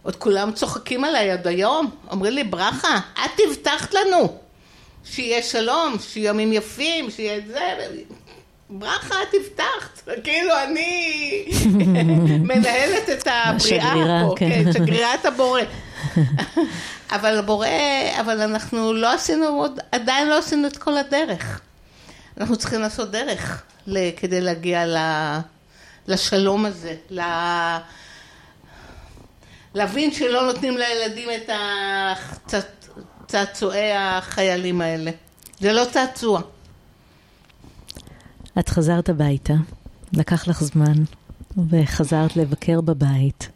עוד 0.02 0.16
כולם 0.16 0.52
צוחקים 0.52 1.04
עליי 1.04 1.30
עד 1.30 1.46
היום, 1.46 1.90
אומרים 2.10 2.32
לי, 2.32 2.44
ברכה, 2.44 3.00
את 3.12 3.40
הבטחת 3.48 3.94
לנו 3.94 4.38
שיהיה 5.04 5.42
שלום, 5.42 5.96
שיהיו 6.00 6.26
ימים 6.30 6.52
יפים, 6.52 7.10
שיהיה 7.10 7.40
זה, 7.46 7.74
ברכה, 8.70 9.14
את 9.22 9.34
הבטחת, 9.40 10.08
כאילו 10.24 10.52
אני 10.64 11.44
מנהלת 12.50 13.10
את 13.12 13.28
הבריאה 13.30 14.22
פה, 14.28 14.34
כן, 14.36 14.64
כן 14.64 14.72
שגרירת 14.72 15.24
הבורא. 15.24 15.60
אבל 17.10 17.38
הבורא, 17.38 17.68
אבל 18.20 18.40
אנחנו 18.40 18.92
לא 18.92 19.12
עשינו, 19.12 19.66
עדיין 19.92 20.28
לא 20.28 20.38
עשינו 20.38 20.68
את 20.68 20.76
כל 20.76 20.96
הדרך. 20.96 21.60
אנחנו 22.38 22.56
צריכים 22.56 22.80
לעשות 22.80 23.10
דרך 23.10 23.62
כדי 24.16 24.40
להגיע 24.40 24.84
לשלום 26.08 26.66
הזה, 26.66 26.94
להבין 29.74 30.12
שלא 30.12 30.46
נותנים 30.46 30.76
לילדים 30.76 31.28
את 31.30 31.50
צעצועי 33.26 33.92
החיילים 33.92 34.80
האלה. 34.80 35.10
זה 35.60 35.72
לא 35.72 35.84
צעצוע. 35.92 36.40
את 38.58 38.68
חזרת 38.68 39.08
הביתה, 39.08 39.54
לקח 40.12 40.48
לך 40.48 40.64
זמן, 40.64 41.04
וחזרת 41.70 42.36
לבקר 42.36 42.80
בבית. 42.80 43.48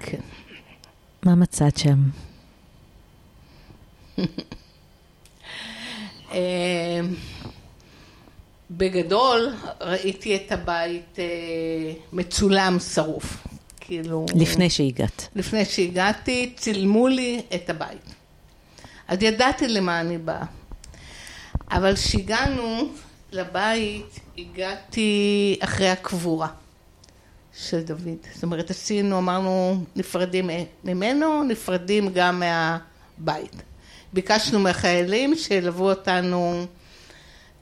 כן. 0.00 0.20
מה 1.22 1.34
מצאת 1.34 1.78
שם? 1.78 1.98
אה, 6.32 7.00
בגדול 8.70 9.54
ראיתי 9.80 10.36
את 10.36 10.52
הבית 10.52 11.18
אה, 11.18 11.24
מצולם 12.12 12.78
שרוף. 12.78 13.46
כאילו... 13.80 14.26
לפני 14.34 14.70
שהגעת. 14.70 15.28
לפני 15.36 15.64
שהגעתי, 15.64 16.52
צילמו 16.56 17.08
לי 17.08 17.42
את 17.54 17.70
הבית. 17.70 18.14
אז 19.08 19.22
ידעתי 19.22 19.68
למה 19.68 20.00
אני 20.00 20.18
באה. 20.18 20.44
אבל 21.70 21.96
כשהגענו 21.96 22.88
לבית, 23.32 24.20
הגעתי 24.38 25.56
אחרי 25.60 25.88
הקבורה 25.88 26.48
של 27.56 27.82
דוד. 27.82 28.18
זאת 28.34 28.42
אומרת, 28.42 28.70
עשינו, 28.70 29.18
אמרנו, 29.18 29.84
נפרדים 29.96 30.50
ממנו, 30.84 31.42
נפרדים 31.42 32.08
גם 32.14 32.40
מהבית. 32.40 33.62
ביקשנו 34.12 34.58
מהחיילים 34.58 35.34
שילוו 35.34 35.90
אותנו, 35.90 36.66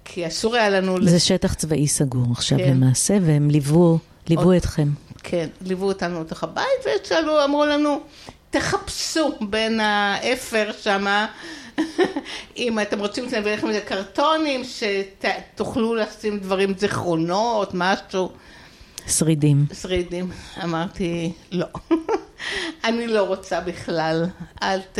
כי 0.05 0.27
אסור 0.27 0.55
היה 0.55 0.71
לנו... 0.71 0.97
זה 1.07 1.21
שטח 1.21 1.55
צבאי 1.55 1.89
סגור 1.89 2.27
עכשיו 2.33 2.59
כן. 2.59 2.71
למעשה, 2.71 3.17
והם 3.23 3.51
ליוו, 3.51 3.99
ליוו 4.29 4.43
עוד... 4.43 4.55
אתכם. 4.55 4.89
כן, 5.23 5.49
ליוו 5.61 5.87
אותנו 5.87 6.21
לתוך 6.21 6.43
הבית, 6.43 6.87
ושאלו, 7.05 7.45
אמרו 7.45 7.67
לנו, 7.67 8.01
תחפשו 8.51 9.33
בין 9.41 9.81
האפר 9.81 10.71
שמה, 10.83 11.27
אם 12.57 12.81
אתם 12.81 12.99
רוצים 12.99 13.31
שאני 13.31 13.39
אביא 13.41 13.53
לכם 13.53 13.69
איזה 13.69 13.81
קרטונים, 13.81 14.63
שתוכלו 14.65 15.95
לשים 15.95 16.39
דברים, 16.39 16.75
זיכרונות, 16.79 17.71
משהו. 17.75 18.31
שרידים. 19.09 19.67
שרידים. 19.81 20.31
אמרתי, 20.65 21.33
לא. 21.53 21.67
אני 22.85 23.07
לא 23.07 23.23
רוצה 23.23 23.61
בכלל. 23.61 24.27
אל 24.63 24.81
ת... 24.81 24.99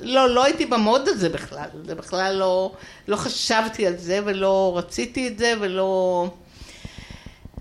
לא, 0.00 0.30
לא 0.30 0.44
הייתי 0.44 0.66
במוד 0.66 1.08
הזה 1.08 1.28
בכלל. 1.28 1.68
זה 1.84 1.94
בכלל 1.94 2.34
לא... 2.34 2.72
לא 3.08 3.16
חשבתי 3.16 3.86
על 3.86 3.96
זה, 3.96 4.20
ולא 4.24 4.72
רציתי 4.76 5.28
את 5.28 5.38
זה, 5.38 5.54
ולא... 5.60 6.28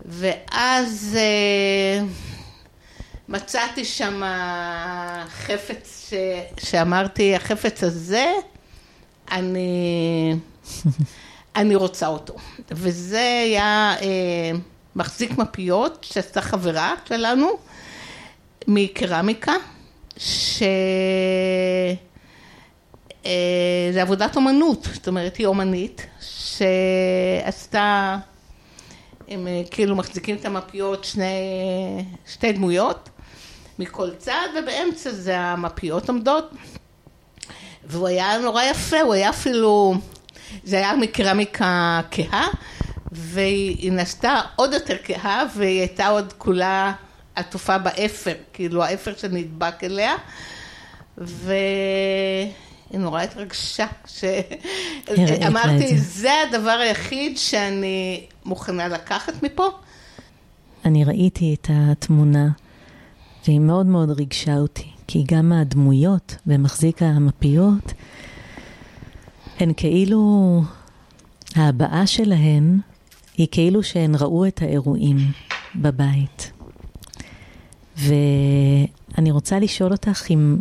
ואז... 0.05 1.17
אה, 1.19 2.05
מצאתי 3.29 3.85
שם 3.85 4.21
חפץ 5.27 6.09
ש... 6.09 6.13
שאמרתי, 6.65 7.35
החפץ 7.35 7.83
הזה, 7.83 8.33
אני, 9.31 10.35
אני 11.55 11.75
רוצה 11.75 12.07
אותו. 12.07 12.35
וזה 12.71 13.41
היה 13.43 13.95
אה, 14.01 14.51
מחזיק 14.95 15.37
מפיות 15.37 16.05
שעשתה 16.11 16.41
חברה 16.41 16.93
שלנו 17.05 17.57
מקרמיקה, 18.67 19.53
שזה 20.17 20.65
אה, 23.25 24.01
עבודת 24.01 24.35
אומנות, 24.35 24.87
זאת 24.93 25.07
אומרת 25.07 25.37
היא 25.37 25.47
אומנית, 25.47 26.07
שעשתה, 26.19 28.17
הם 29.27 29.47
אה, 29.47 29.61
כאילו 29.71 29.95
מחזיקים 29.95 30.35
את 30.35 30.45
המפיות 30.45 31.03
שני, 31.03 31.25
שתי 32.27 32.51
דמויות. 32.51 33.09
מכל 33.79 34.09
צד, 34.17 34.47
ובאמצע 34.59 35.11
זה 35.11 35.39
המפיות 35.39 36.09
עומדות. 36.09 36.51
והוא 37.85 38.07
היה 38.07 38.37
נורא 38.37 38.63
יפה, 38.63 39.01
הוא 39.01 39.13
היה 39.13 39.29
אפילו, 39.29 39.95
זה 40.63 40.75
היה 40.75 40.95
מקרמיקה 40.95 42.01
כהה, 42.11 42.47
והיא 43.11 43.91
נעשתה 43.91 44.41
עוד 44.55 44.73
יותר 44.73 44.95
כהה, 45.03 45.43
והיא 45.55 45.79
הייתה 45.79 46.07
עוד 46.07 46.33
כולה 46.37 46.93
עטופה 47.35 47.77
באפר, 47.77 48.33
כאילו 48.53 48.83
האפר 48.83 49.13
שנדבק 49.17 49.83
אליה, 49.83 50.15
והיא 51.17 52.47
נורא 52.93 53.21
התרגשה, 53.21 53.87
שאמרתי, 54.07 55.97
זה 55.97 56.31
הדבר 56.47 56.69
היחיד 56.69 57.37
שאני 57.37 58.25
מוכנה 58.45 58.87
לקחת 58.87 59.43
מפה. 59.43 59.69
אני 60.85 61.03
ראיתי 61.03 61.55
את 61.61 61.67
התמונה 61.71 62.49
והיא 63.47 63.59
מאוד 63.59 63.85
מאוד 63.85 64.09
ריגשה 64.09 64.57
אותי, 64.57 64.89
כי 65.07 65.23
גם 65.27 65.51
הדמויות 65.51 66.35
במחזיק 66.45 67.01
המפיות 67.01 67.93
הן 69.59 69.73
כאילו 69.77 70.61
ההבעה 71.55 72.07
שלהן 72.07 72.79
היא 73.37 73.47
כאילו 73.51 73.83
שהן 73.83 74.15
ראו 74.15 74.45
את 74.45 74.61
האירועים 74.61 75.17
בבית. 75.75 76.52
ואני 77.97 79.31
רוצה 79.31 79.59
לשאול 79.59 79.91
אותך 79.91 80.23
אם 80.29 80.57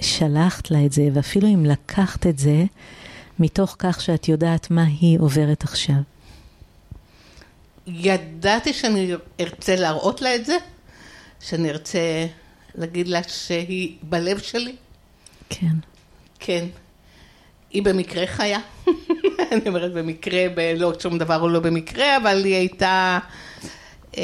שלחת 0.00 0.70
לה 0.70 0.84
את 0.84 0.92
זה, 0.92 1.08
ואפילו 1.12 1.48
אם 1.48 1.64
לקחת 1.64 2.26
את 2.26 2.38
זה 2.38 2.64
מתוך 3.38 3.76
כך 3.78 4.00
שאת 4.00 4.28
יודעת 4.28 4.70
מה 4.70 4.84
היא 5.00 5.20
עוברת 5.20 5.64
עכשיו. 5.64 5.94
ידעתי 7.86 8.72
שאני 8.72 9.12
ארצה 9.40 9.76
להראות 9.76 10.22
לה 10.22 10.34
את 10.34 10.44
זה, 10.44 10.56
שאני 11.40 11.70
ארצה 11.70 12.26
להגיד 12.74 13.08
לה 13.08 13.22
שהיא 13.22 13.96
בלב 14.02 14.38
שלי. 14.38 14.76
כן. 15.48 15.76
כן. 16.38 16.66
היא 17.70 17.82
במקרה 17.82 18.26
חיה. 18.26 18.58
אני 19.52 19.60
אומרת 19.68 19.92
במקרה, 19.92 20.46
לא 20.76 20.92
שום 21.00 21.18
דבר 21.18 21.34
הוא 21.34 21.50
לא 21.50 21.60
במקרה, 21.60 22.16
אבל 22.16 22.44
היא 22.44 22.54
הייתה... 22.54 23.18
אה, 24.16 24.22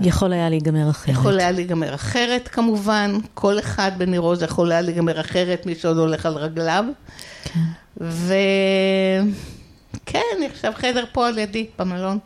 יכול 0.00 0.32
היה 0.32 0.48
להיגמר 0.48 0.90
אחרת. 0.90 1.14
יכול 1.14 1.40
היה 1.40 1.50
להיגמר 1.50 1.94
אחרת 1.94 2.48
כמובן, 2.48 3.18
כל 3.34 3.58
אחד 3.58 3.92
בניר 3.98 4.20
עוז 4.20 4.42
יכול 4.42 4.72
היה 4.72 4.80
להיגמר 4.80 5.20
אחרת, 5.20 5.66
מי 5.66 5.74
שעוד 5.74 5.98
הולך 5.98 6.26
על 6.26 6.34
רגליו. 6.34 6.84
כן. 7.44 7.60
וכן, 10.04 10.18
עכשיו 10.50 10.72
חדר 10.76 11.04
פה 11.12 11.28
על 11.28 11.38
ידי, 11.38 11.66
במלון. 11.78 12.18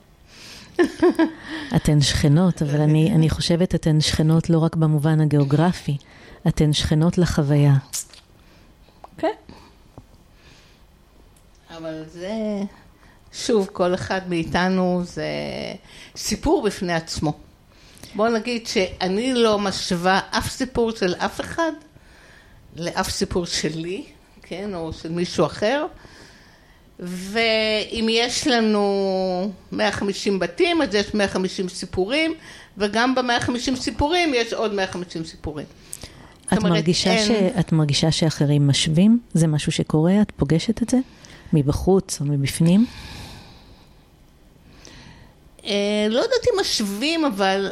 אתן 1.77 2.01
שכנות, 2.01 2.63
אבל 2.63 2.81
אני, 2.81 3.13
אני 3.15 3.31
חושבת 3.31 3.75
אתן 3.75 4.01
שכנות 4.01 4.51
לא 4.51 4.59
רק 4.59 4.77
במובן 4.77 5.21
הגיאוגרפי, 5.21 5.97
אתן 6.49 6.73
שכנות 6.73 7.19
לחוויה. 7.19 7.75
כן. 9.19 9.33
אבל 11.77 12.03
זה, 12.13 12.33
שוב, 13.33 13.69
כל 13.73 13.95
אחד 13.95 14.21
מאיתנו 14.29 15.03
זה 15.05 15.27
סיפור 16.17 16.63
בפני 16.63 16.93
עצמו. 16.93 17.33
בוא 18.15 18.29
נגיד 18.29 18.67
שאני 18.67 19.35
לא 19.35 19.59
משווה 19.59 20.21
אף 20.31 20.51
סיפור 20.51 20.91
של 20.91 21.15
אף 21.15 21.41
אחד 21.41 21.73
לאף 22.77 23.11
סיפור 23.11 23.47
שלי, 23.47 24.05
כן, 24.43 24.75
או 24.75 24.93
של 24.93 25.09
מישהו 25.13 25.47
אחר. 25.47 25.87
ואם 26.99 28.07
יש 28.11 28.47
לנו 28.47 29.53
150 29.73 30.39
בתים, 30.39 30.83
אז 30.83 30.95
יש 30.95 31.15
150 31.15 31.69
סיפורים, 31.69 32.35
וגם 32.79 33.15
ב-150 33.15 33.77
סיפורים 33.77 34.35
יש 34.35 34.53
עוד 34.53 34.75
150 34.75 35.25
סיפורים. 35.25 35.67
את, 36.47 36.59
אומרת, 36.59 36.73
מרגישה 36.73 37.11
אין... 37.11 37.27
ש... 37.27 37.31
את 37.61 37.73
מרגישה 37.73 38.11
שאחרים 38.11 38.67
משווים? 38.67 39.21
זה 39.35 39.47
משהו 39.47 39.73
שקורה? 39.73 40.23
את 40.23 40.33
פוגשת 40.37 40.83
את 40.83 40.91
זה? 40.91 40.99
מבחוץ 41.53 42.21
או 42.21 42.27
מבפנים? 42.27 42.87
אה, 45.65 46.07
לא 46.11 46.21
יודעת 46.21 46.45
אם 46.55 46.61
משווים, 46.61 47.25
אבל, 47.25 47.71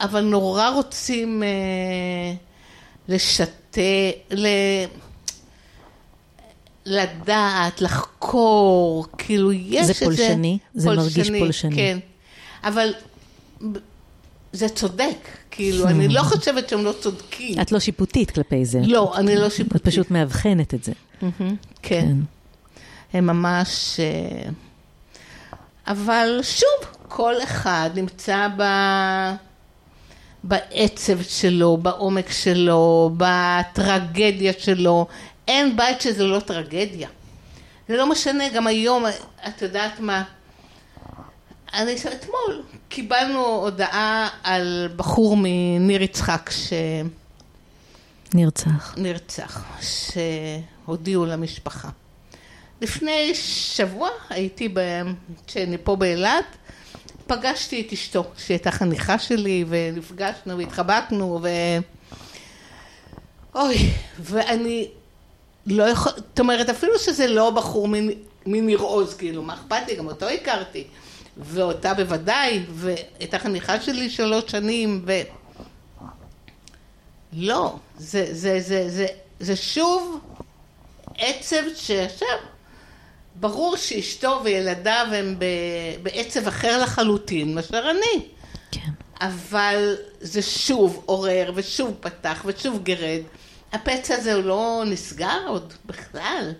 אבל 0.00 0.20
נורא 0.20 0.68
רוצים 0.68 1.42
אה, 1.42 1.48
לשתף, 3.08 3.80
ל... 4.30 4.46
לדעת, 6.86 7.80
לחקור, 7.80 9.06
כאילו 9.18 9.52
יש 9.52 9.80
איזה... 9.80 9.92
זה 9.92 10.04
פולשני? 10.04 10.58
זה 10.74 10.90
מרגיש 10.90 11.30
פולשני. 11.38 11.76
כן. 11.76 11.98
אבל 12.64 12.94
זה 14.52 14.68
צודק, 14.68 15.28
כאילו, 15.50 15.88
אני 15.88 16.08
לא 16.08 16.22
חושבת 16.22 16.68
שהם 16.68 16.84
לא 16.84 16.94
צודקים. 17.00 17.60
את 17.60 17.72
לא 17.72 17.80
שיפוטית 17.80 18.30
כלפי 18.30 18.64
זה. 18.64 18.80
לא, 18.84 19.16
אני 19.16 19.36
לא 19.36 19.50
שיפוטית. 19.50 19.82
את 19.82 19.88
פשוט 19.88 20.10
מאבחנת 20.10 20.74
את 20.74 20.84
זה. 20.84 20.92
כן. 21.82 22.16
הם 23.14 23.26
ממש... 23.26 24.00
אה, 24.00 24.50
אבל 25.86 26.40
שוב, 26.42 26.96
כל 27.08 27.34
אחד 27.42 27.90
נמצא 27.94 28.48
ב... 28.56 28.62
בעצב 30.44 31.22
שלו, 31.22 31.76
בעומק 31.76 32.30
שלו, 32.30 33.10
בטרגדיה 33.16 34.52
שלו. 34.58 35.06
אין 35.48 35.76
בית 35.76 36.00
שזה 36.00 36.24
לא 36.24 36.40
טרגדיה. 36.40 37.08
זה 37.88 37.96
לא 37.96 38.10
משנה, 38.10 38.48
גם 38.48 38.66
היום, 38.66 39.04
את 39.48 39.62
יודעת 39.62 40.00
מה? 40.00 40.24
אני, 41.74 41.94
אתמול 41.94 42.62
קיבלנו 42.88 43.44
הודעה 43.44 44.28
על 44.42 44.88
בחור 44.96 45.36
מניר 45.36 46.02
יצחק 46.02 46.50
ש... 46.50 46.72
נרצח. 48.34 48.94
נרצח, 48.96 49.64
שהודיעו 49.80 51.26
למשפחה. 51.26 51.88
לפני 52.84 53.34
שבוע 53.34 54.08
הייתי, 54.30 54.68
ב... 54.72 54.80
כשאני 55.46 55.76
פה 55.84 55.96
באילת, 55.96 56.44
פגשתי 57.26 57.80
את 57.86 57.92
אשתו, 57.92 58.24
שהייתה 58.36 58.70
חניכה 58.70 59.18
שלי, 59.18 59.64
ונפגשנו 59.68 60.58
והתחבקנו, 60.58 61.40
ו... 61.42 61.48
אוי, 63.54 63.90
ואני 64.20 64.88
לא 65.66 65.84
יכול, 65.84 66.12
זאת 66.12 66.40
אומרת, 66.40 66.68
אפילו 66.68 66.98
שזה 66.98 67.26
לא 67.26 67.50
בחור 67.50 67.88
מניר 68.46 68.78
עוז, 68.78 69.14
כאילו, 69.14 69.42
מה 69.42 69.54
אכפת 69.54 69.88
לי, 69.88 69.96
גם 69.96 70.06
אותו 70.06 70.28
הכרתי, 70.28 70.84
ואותה 71.36 71.94
בוודאי, 71.94 72.62
והייתה 72.70 73.38
חניכה 73.38 73.80
שלי 73.80 74.10
שלוש 74.10 74.44
שנים, 74.46 75.04
ו... 75.06 75.12
לא, 77.32 77.76
זה, 77.98 78.26
זה, 78.32 78.60
זה, 78.60 78.90
זה, 78.90 79.06
זה 79.40 79.56
שוב 79.56 80.20
עצב 81.18 81.62
שעכשיו 81.74 82.53
ברור 83.34 83.76
שאשתו 83.76 84.40
וילדיו 84.44 85.06
הם 85.12 85.38
בעצב 86.02 86.48
אחר 86.48 86.82
לחלוטין 86.82 87.54
מאשר 87.54 87.90
אני. 87.90 88.26
כן. 88.70 88.90
אבל 89.20 89.96
זה 90.20 90.42
שוב 90.42 91.02
עורר 91.06 91.52
ושוב 91.54 91.94
פתח 92.00 92.42
ושוב 92.46 92.82
גרד. 92.82 93.20
הפצע 93.72 94.14
הזה 94.14 94.34
הוא 94.34 94.42
לא 94.44 94.82
נסגר 94.86 95.38
עוד 95.46 95.72
בכלל. 95.86 96.52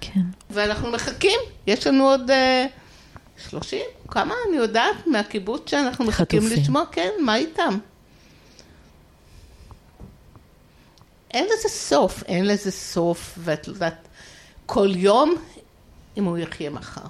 כן. 0.00 0.20
ואנחנו 0.50 0.90
מחכים, 0.90 1.40
יש 1.66 1.86
לנו 1.86 2.08
עוד 2.08 2.30
uh, 2.30 3.48
30, 3.48 3.80
כמה 4.08 4.34
אני 4.48 4.56
יודעת 4.56 5.06
מהקיבוץ 5.06 5.70
שאנחנו 5.70 6.04
מחכים 6.04 6.40
חטופים. 6.40 6.62
לשמוע, 6.62 6.82
כן, 6.92 7.10
מה 7.20 7.36
איתם? 7.36 7.78
אין 11.30 11.44
לזה 11.44 11.68
סוף, 11.68 12.22
אין 12.22 12.46
לזה 12.46 12.70
סוף, 12.70 13.38
ואת 13.38 13.68
יודעת, 13.68 14.08
כל 14.66 14.88
יום 14.96 15.34
אם 16.16 16.24
הוא 16.24 16.38
יחיה 16.38 16.70
מחר. 16.70 17.06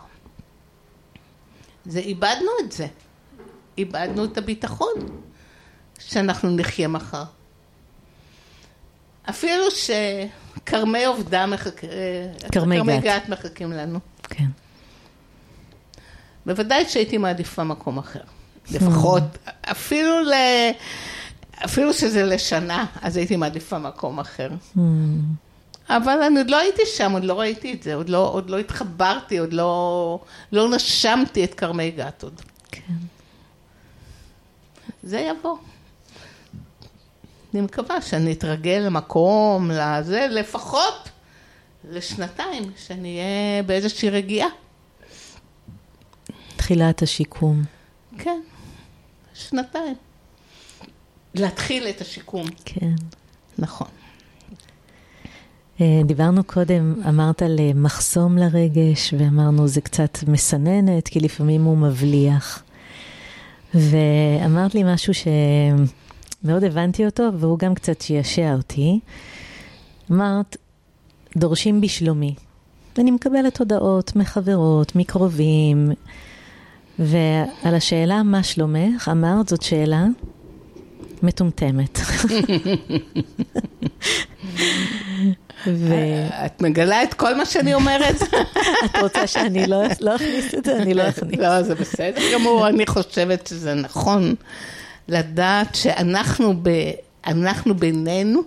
זה, 1.84 1.98
איבדנו 1.98 2.50
את 2.64 2.72
זה. 2.72 2.86
איבדנו 3.78 4.24
את 4.24 4.38
הביטחון 4.38 4.94
שאנחנו 5.98 6.56
נחיה 6.56 6.88
מחר. 6.88 7.24
אפילו 9.30 9.64
שכרמי 9.70 11.04
עובדה 11.04 11.46
מחכים, 11.46 11.90
כרמי 12.52 12.80
גת. 12.82 13.02
גת 13.02 13.28
מחכים 13.28 13.72
לנו. 13.72 13.98
כן. 14.22 14.46
בוודאי 16.46 16.88
שהייתי 16.88 17.18
מעדיפה 17.18 17.64
מקום 17.64 17.98
אחר. 17.98 18.20
לפחות, 18.70 19.22
אפילו 19.62 20.20
ל... 20.20 20.32
אפילו 21.64 21.94
שזה 21.94 22.22
לשנה, 22.22 22.86
אז 23.02 23.16
הייתי 23.16 23.36
מעדיפה 23.36 23.78
מקום 23.78 24.20
אחר. 24.20 24.48
אבל 25.96 26.22
אני 26.22 26.38
עוד 26.38 26.50
לא 26.50 26.58
הייתי 26.58 26.82
שם, 26.86 27.12
עוד 27.12 27.24
לא 27.24 27.40
ראיתי 27.40 27.72
את 27.72 27.82
זה, 27.82 27.94
עוד 27.94 28.08
לא, 28.08 28.30
עוד 28.32 28.50
לא 28.50 28.58
התחברתי, 28.58 29.38
עוד 29.38 29.52
לא, 29.52 30.20
לא 30.52 30.70
נשמתי 30.70 31.44
את 31.44 31.54
כרמי 31.54 31.90
גת 31.90 32.22
עוד. 32.22 32.40
כן. 32.70 32.94
זה 35.02 35.18
יבוא. 35.20 35.56
אני 37.54 37.60
מקווה 37.60 38.02
שאני 38.02 38.32
אתרגל 38.32 38.82
למקום, 38.86 39.70
לזה, 39.70 40.26
לפחות 40.30 41.08
לשנתיים, 41.90 42.72
שאני 42.76 43.18
אהיה 43.18 43.62
באיזושהי 43.62 44.10
רגיעה. 44.10 44.48
תחילת 46.56 47.02
השיקום. 47.02 47.62
כן, 48.18 48.40
שנתיים. 49.34 49.94
להתחיל 51.34 51.86
את 51.88 52.00
השיקום. 52.00 52.46
כן. 52.64 52.94
נכון. 53.58 53.88
אה, 55.80 56.00
דיברנו 56.04 56.44
קודם, 56.44 56.94
אמרת 57.08 57.42
על 57.42 57.56
אה, 57.58 57.70
מחסום 57.74 58.38
לרגש, 58.38 59.14
ואמרנו 59.18 59.68
זה 59.68 59.80
קצת 59.80 60.18
מסננת, 60.28 61.08
כי 61.08 61.20
לפעמים 61.20 61.64
הוא 61.64 61.76
מבליח. 61.76 62.62
ואמרת 63.74 64.74
לי 64.74 64.82
משהו 64.94 65.12
שמאוד 65.14 66.64
הבנתי 66.64 67.06
אותו, 67.06 67.28
והוא 67.38 67.58
גם 67.58 67.74
קצת 67.74 68.00
שישע 68.00 68.54
אותי. 68.54 69.00
אמרת, 70.10 70.56
דורשים 71.36 71.80
בשלומי. 71.80 72.34
ואני 72.96 73.10
מקבלת 73.10 73.58
הודעות 73.58 74.16
מחברות, 74.16 74.96
מקרובים, 74.96 75.90
ועל 76.98 77.74
השאלה 77.74 78.22
מה 78.22 78.42
שלומך, 78.42 79.10
אמרת 79.12 79.48
זאת 79.48 79.62
שאלה 79.62 80.06
מטומטמת. 81.22 81.98
ו... 85.66 85.94
את 86.46 86.62
מגלה 86.62 87.02
את 87.02 87.14
כל 87.14 87.36
מה 87.36 87.46
שאני 87.46 87.74
אומרת? 87.74 88.22
את 88.84 88.96
רוצה 89.00 89.26
שאני 89.26 89.66
לא, 89.66 89.82
לא 90.00 90.16
אכניס 90.16 90.54
את 90.54 90.64
זה? 90.64 90.76
אני 90.76 90.94
לא 90.94 91.08
אכניס. 91.08 91.40
לא, 91.40 91.62
זה 91.62 91.74
בסדר 91.74 92.20
גמור, 92.34 92.68
אני 92.68 92.86
חושבת 92.86 93.46
שזה 93.46 93.74
נכון 93.74 94.34
לדעת 95.08 95.74
שאנחנו 95.74 96.54
ב... 96.62 96.70
אנחנו 97.26 97.74
בינינו 97.74 98.42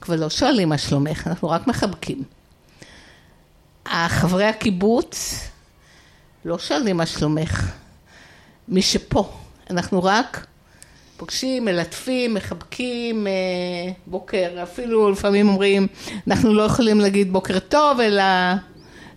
כבר 0.00 0.16
לא 0.16 0.30
שואלים 0.30 0.68
מה 0.68 0.78
שלומך, 0.78 1.26
אנחנו 1.26 1.48
רק 1.48 1.66
מחבקים. 1.66 2.22
חברי 4.08 4.44
הקיבוץ 4.44 5.40
לא 6.44 6.58
שואלים 6.58 6.96
מה 6.96 7.06
שלומך. 7.06 7.72
מי 8.68 8.82
שפה, 8.82 9.32
אנחנו 9.70 10.04
רק 10.04 10.46
פוגשים, 11.16 11.64
מלטפים, 11.64 12.34
מחבקים, 12.34 13.26
אה, 13.26 13.32
בוקר, 14.06 14.62
אפילו 14.62 15.10
לפעמים 15.10 15.48
אומרים, 15.48 15.86
אנחנו 16.26 16.54
לא 16.54 16.62
יכולים 16.62 17.00
להגיד 17.00 17.32
בוקר 17.32 17.58
טוב, 17.58 18.00
אלא 18.00 18.22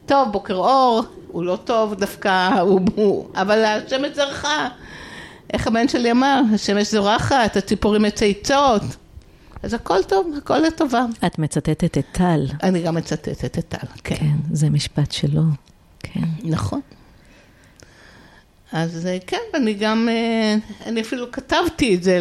טוב, 0.06 0.32
בוקר 0.32 0.56
אור, 0.56 1.02
הוא 1.28 1.43
לא 1.43 1.58
טוב 1.64 1.93
דווקא, 1.93 2.50
הוא, 2.62 2.80
הוא, 2.95 3.28
אבל 3.36 3.66
השמש 3.66 4.16
זרחה. 4.16 4.68
איך 5.54 5.68
הבן 5.68 5.88
שלי 5.88 6.12
אמר, 6.12 6.41
השמש 6.54 6.91
זורחת, 6.91 7.58
הציפורים 7.58 8.02
מצייצות. 8.02 8.82
אז 9.64 9.74
הכל 9.74 10.04
טוב, 10.08 10.28
הכל 10.38 10.58
לטובה. 10.58 11.06
את 11.26 11.39
מצטטת 11.39 11.97
את 11.97 12.06
טל. 12.12 12.45
אני 12.64 12.82
גם 12.82 12.95
מצטטת 12.95 13.60
את 13.60 13.66
טל, 13.70 13.88
כן. 14.04 14.16
כן, 14.16 14.36
זה 14.52 14.70
משפט 14.70 15.12
שלו, 15.12 15.41
כן. 16.00 16.22
נכון. 16.43 16.82
אז 18.72 19.07
אה, 19.07 19.17
כן, 19.28 19.38
אני 19.53 19.74
גם, 19.74 20.09
אה, 20.11 20.55
אני 20.86 21.01
אפילו 21.01 21.32
כתבתי 21.32 21.95
את 21.95 22.03
זה 22.03 22.20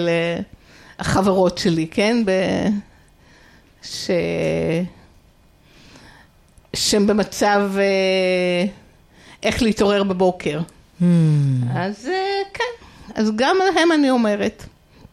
לחברות 0.99 1.59
שלי, 1.59 1.87
כן? 1.87 2.23
ב... 2.25 2.31
ש... 3.83 4.11
שהם 6.77 7.07
במצב 7.07 7.71
אה, 7.79 8.65
איך 9.43 9.63
להתעורר 9.63 10.03
בבוקר. 10.03 10.61
Hmm. 11.01 11.05
אז 11.75 12.09
כן, 12.55 12.87
אז 13.15 13.31
גם 13.37 13.57
להם 13.75 13.93
אני 13.93 14.11
אומרת. 14.11 14.65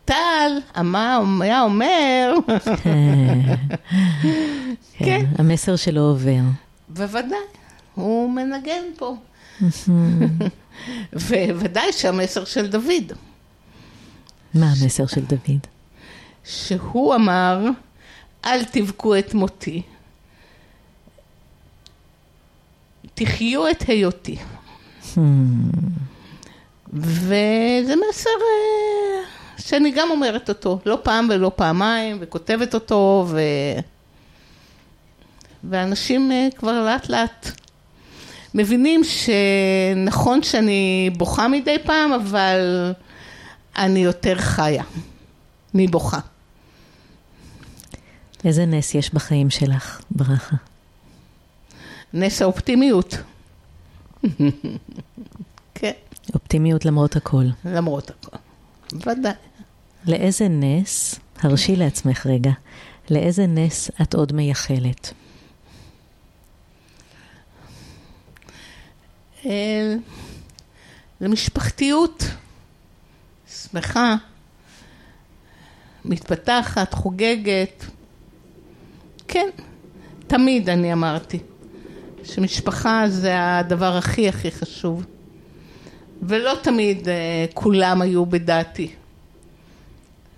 טל, 0.05 0.51
מה 0.83 1.19
היה 1.41 1.61
אומר? 1.61 2.33
כן. 5.05 5.25
המסר 5.37 5.75
שלו 5.75 6.01
עובר. 6.01 6.41
בוודאי, 6.89 7.37
הוא 7.95 8.31
מנגן 8.31 8.83
פה. 8.97 9.15
וודאי 11.13 11.93
שהמסר 11.93 12.45
של 12.45 12.67
דוד. 12.67 13.13
מה 14.53 14.65
המסר 14.71 15.07
של 15.07 15.21
דוד? 15.21 15.59
שהוא 16.43 17.15
אמר, 17.15 17.59
אל 18.45 18.63
תבכו 18.63 19.19
את 19.19 19.33
מותי, 19.33 19.81
תחיו 23.13 23.69
את 23.69 23.81
היותי. 23.87 24.37
וזה 26.93 27.93
מסר 28.09 28.29
אה, 28.29 29.23
שאני 29.57 29.91
גם 29.91 30.11
אומרת 30.11 30.49
אותו, 30.49 30.79
לא 30.85 30.99
פעם 31.03 31.27
ולא 31.29 31.51
פעמיים, 31.55 32.17
וכותבת 32.19 32.73
אותו, 32.73 33.25
ו... 33.29 33.39
ואנשים 35.63 36.31
אה, 36.31 36.47
כבר 36.55 36.85
לאט 36.85 37.09
לאט 37.09 37.51
מבינים 38.55 39.01
שנכון 39.03 40.43
שאני 40.43 41.09
בוכה 41.17 41.47
מדי 41.47 41.77
פעם, 41.85 42.13
אבל 42.13 42.93
אני 43.77 43.99
יותר 43.99 44.35
חיה 44.37 44.83
מבוכה. 45.73 46.19
איזה 48.45 48.65
נס 48.65 48.95
יש 48.95 49.13
בחיים 49.13 49.49
שלך, 49.49 50.01
ברכה? 50.11 50.55
נס 52.13 52.41
האופטימיות. 52.41 53.17
כן. 55.75 55.91
אופטימיות 56.33 56.85
למרות 56.85 57.15
הכל. 57.15 57.45
למרות 57.65 58.09
הכל, 58.09 58.37
ודאי. 58.93 59.33
לאיזה 60.07 60.47
נס, 60.47 61.19
הרשי 61.41 61.75
לעצמך 61.75 62.25
רגע, 62.25 62.51
לאיזה 63.09 63.47
נס 63.47 63.91
את 64.01 64.13
עוד 64.13 64.33
מייחלת? 64.33 65.13
למשפחתיות 71.21 72.23
שמחה, 73.47 74.15
מתפתחת, 76.05 76.93
חוגגת. 76.93 77.85
כן, 79.27 79.49
תמיד 80.27 80.69
אני 80.69 80.93
אמרתי 80.93 81.39
שמשפחה 82.23 83.03
זה 83.07 83.57
הדבר 83.57 83.97
הכי 83.97 84.29
הכי 84.29 84.51
חשוב. 84.51 85.05
ולא 86.21 86.53
תמיד 86.61 87.07
uh, 87.07 87.09
כולם 87.53 88.01
היו 88.01 88.25
בדעתי. 88.25 88.91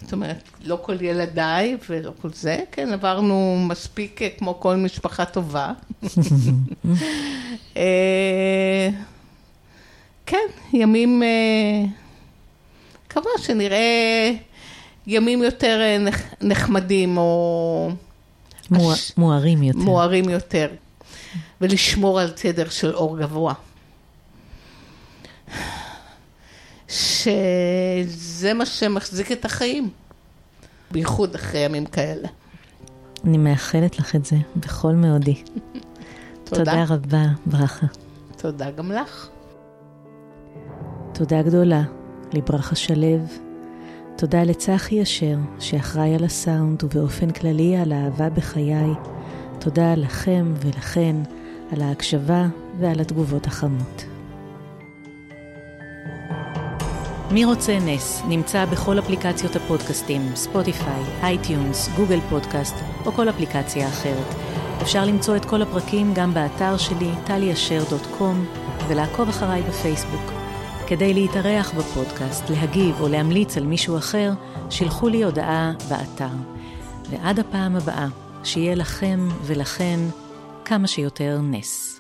זאת 0.02 0.14
אומרת, 0.14 0.44
לא 0.64 0.80
כל 0.82 1.02
ילדיי 1.02 1.78
ולא 1.90 2.12
כל 2.22 2.30
זה, 2.34 2.60
כן, 2.72 2.94
עברנו 2.94 3.58
מספיק 3.68 4.22
אה, 4.22 4.30
כמו 4.38 4.60
כל 4.60 4.76
משפחה 4.76 5.26
טובה. 5.26 5.74
אה, 7.78 8.90
כן, 10.26 10.48
ימים, 10.74 11.24
מקווה 13.06 13.32
שנראה 13.38 14.32
ימים 15.08 15.44
יותר 15.44 15.80
נחמדים 16.42 17.18
או... 17.18 17.90
מוארים 19.18 19.64
יותר. 19.64 19.80
מוארים 19.80 20.30
יותר, 20.30 20.68
ולשמור 21.62 22.20
על 22.20 22.32
צדר 22.32 22.70
של 22.70 22.96
אור 22.96 23.20
גבוה. 23.20 23.54
שזה 26.88 28.54
מה 28.56 28.66
שמחזיק 28.66 29.32
את 29.32 29.46
החיים, 29.46 29.90
בייחוד 30.92 31.36
אחרי 31.36 31.60
ימים 31.60 31.86
כאלה. 31.86 32.28
אני 33.26 33.38
מאחלת 33.38 34.00
לך 34.00 34.16
את 34.16 34.26
זה 34.26 34.36
בכל 34.56 34.94
מאודי. 34.94 35.34
תודה. 36.44 36.64
תודה 36.64 36.86
רבה, 36.90 37.26
ברכה. 37.46 37.86
תודה 38.38 38.72
גם 38.72 38.92
לך. 38.92 39.30
תודה 41.14 41.42
גדולה 41.42 41.82
לברכה 42.34 42.76
שליו. 42.76 43.18
תודה 44.16 44.44
לצחי 44.44 45.02
אשר, 45.02 45.36
שאחראי 45.60 46.16
על 46.16 46.24
הסאונד 46.24 46.84
ובאופן 46.84 47.32
כללי 47.32 47.78
על 47.78 47.92
האהבה 47.92 48.30
בחיי. 48.30 48.94
תודה 49.60 49.96
לכם 49.96 50.54
ולכן 50.60 51.16
על 51.72 51.82
ההקשבה 51.82 52.48
ועל 52.80 53.00
התגובות 53.00 53.48
החמות. 53.48 54.17
מי 57.32 57.46
רוצה 57.46 57.78
נס 57.80 58.22
נמצא 58.28 58.66
בכל 58.66 59.00
אפליקציות 59.00 59.56
הפודקאסטים, 59.56 60.36
ספוטיפיי, 60.36 61.04
אייטיונז, 61.22 61.90
גוגל 61.96 62.20
פודקאסט 62.30 62.76
או 63.06 63.12
כל 63.12 63.30
אפליקציה 63.30 63.88
אחרת. 63.88 64.36
אפשר 64.82 65.06
למצוא 65.06 65.36
את 65.36 65.46
כל 65.46 65.62
הפרקים 65.62 66.14
גם 66.14 66.34
באתר 66.34 66.78
שלי, 66.78 67.10
טליאשר.קום, 67.26 68.46
ולעקוב 68.88 69.30
אחריי 69.30 69.62
בפייסבוק. 69.62 70.32
כדי 70.88 71.14
להתארח 71.14 71.74
בפודקאסט, 71.74 72.50
להגיב 72.50 73.02
או 73.02 73.08
להמליץ 73.08 73.58
על 73.58 73.66
מישהו 73.66 73.98
אחר, 73.98 74.32
שילחו 74.70 75.10
לי 75.10 75.24
הודעה 75.24 75.72
באתר. 75.90 76.36
ועד 77.10 77.40
הפעם 77.40 77.76
הבאה, 77.76 78.08
שיהיה 78.44 78.76
לכם 78.76 79.30
ולכן 79.44 80.00
כמה 80.66 80.88
שיותר 80.88 81.40
נס. 81.44 81.97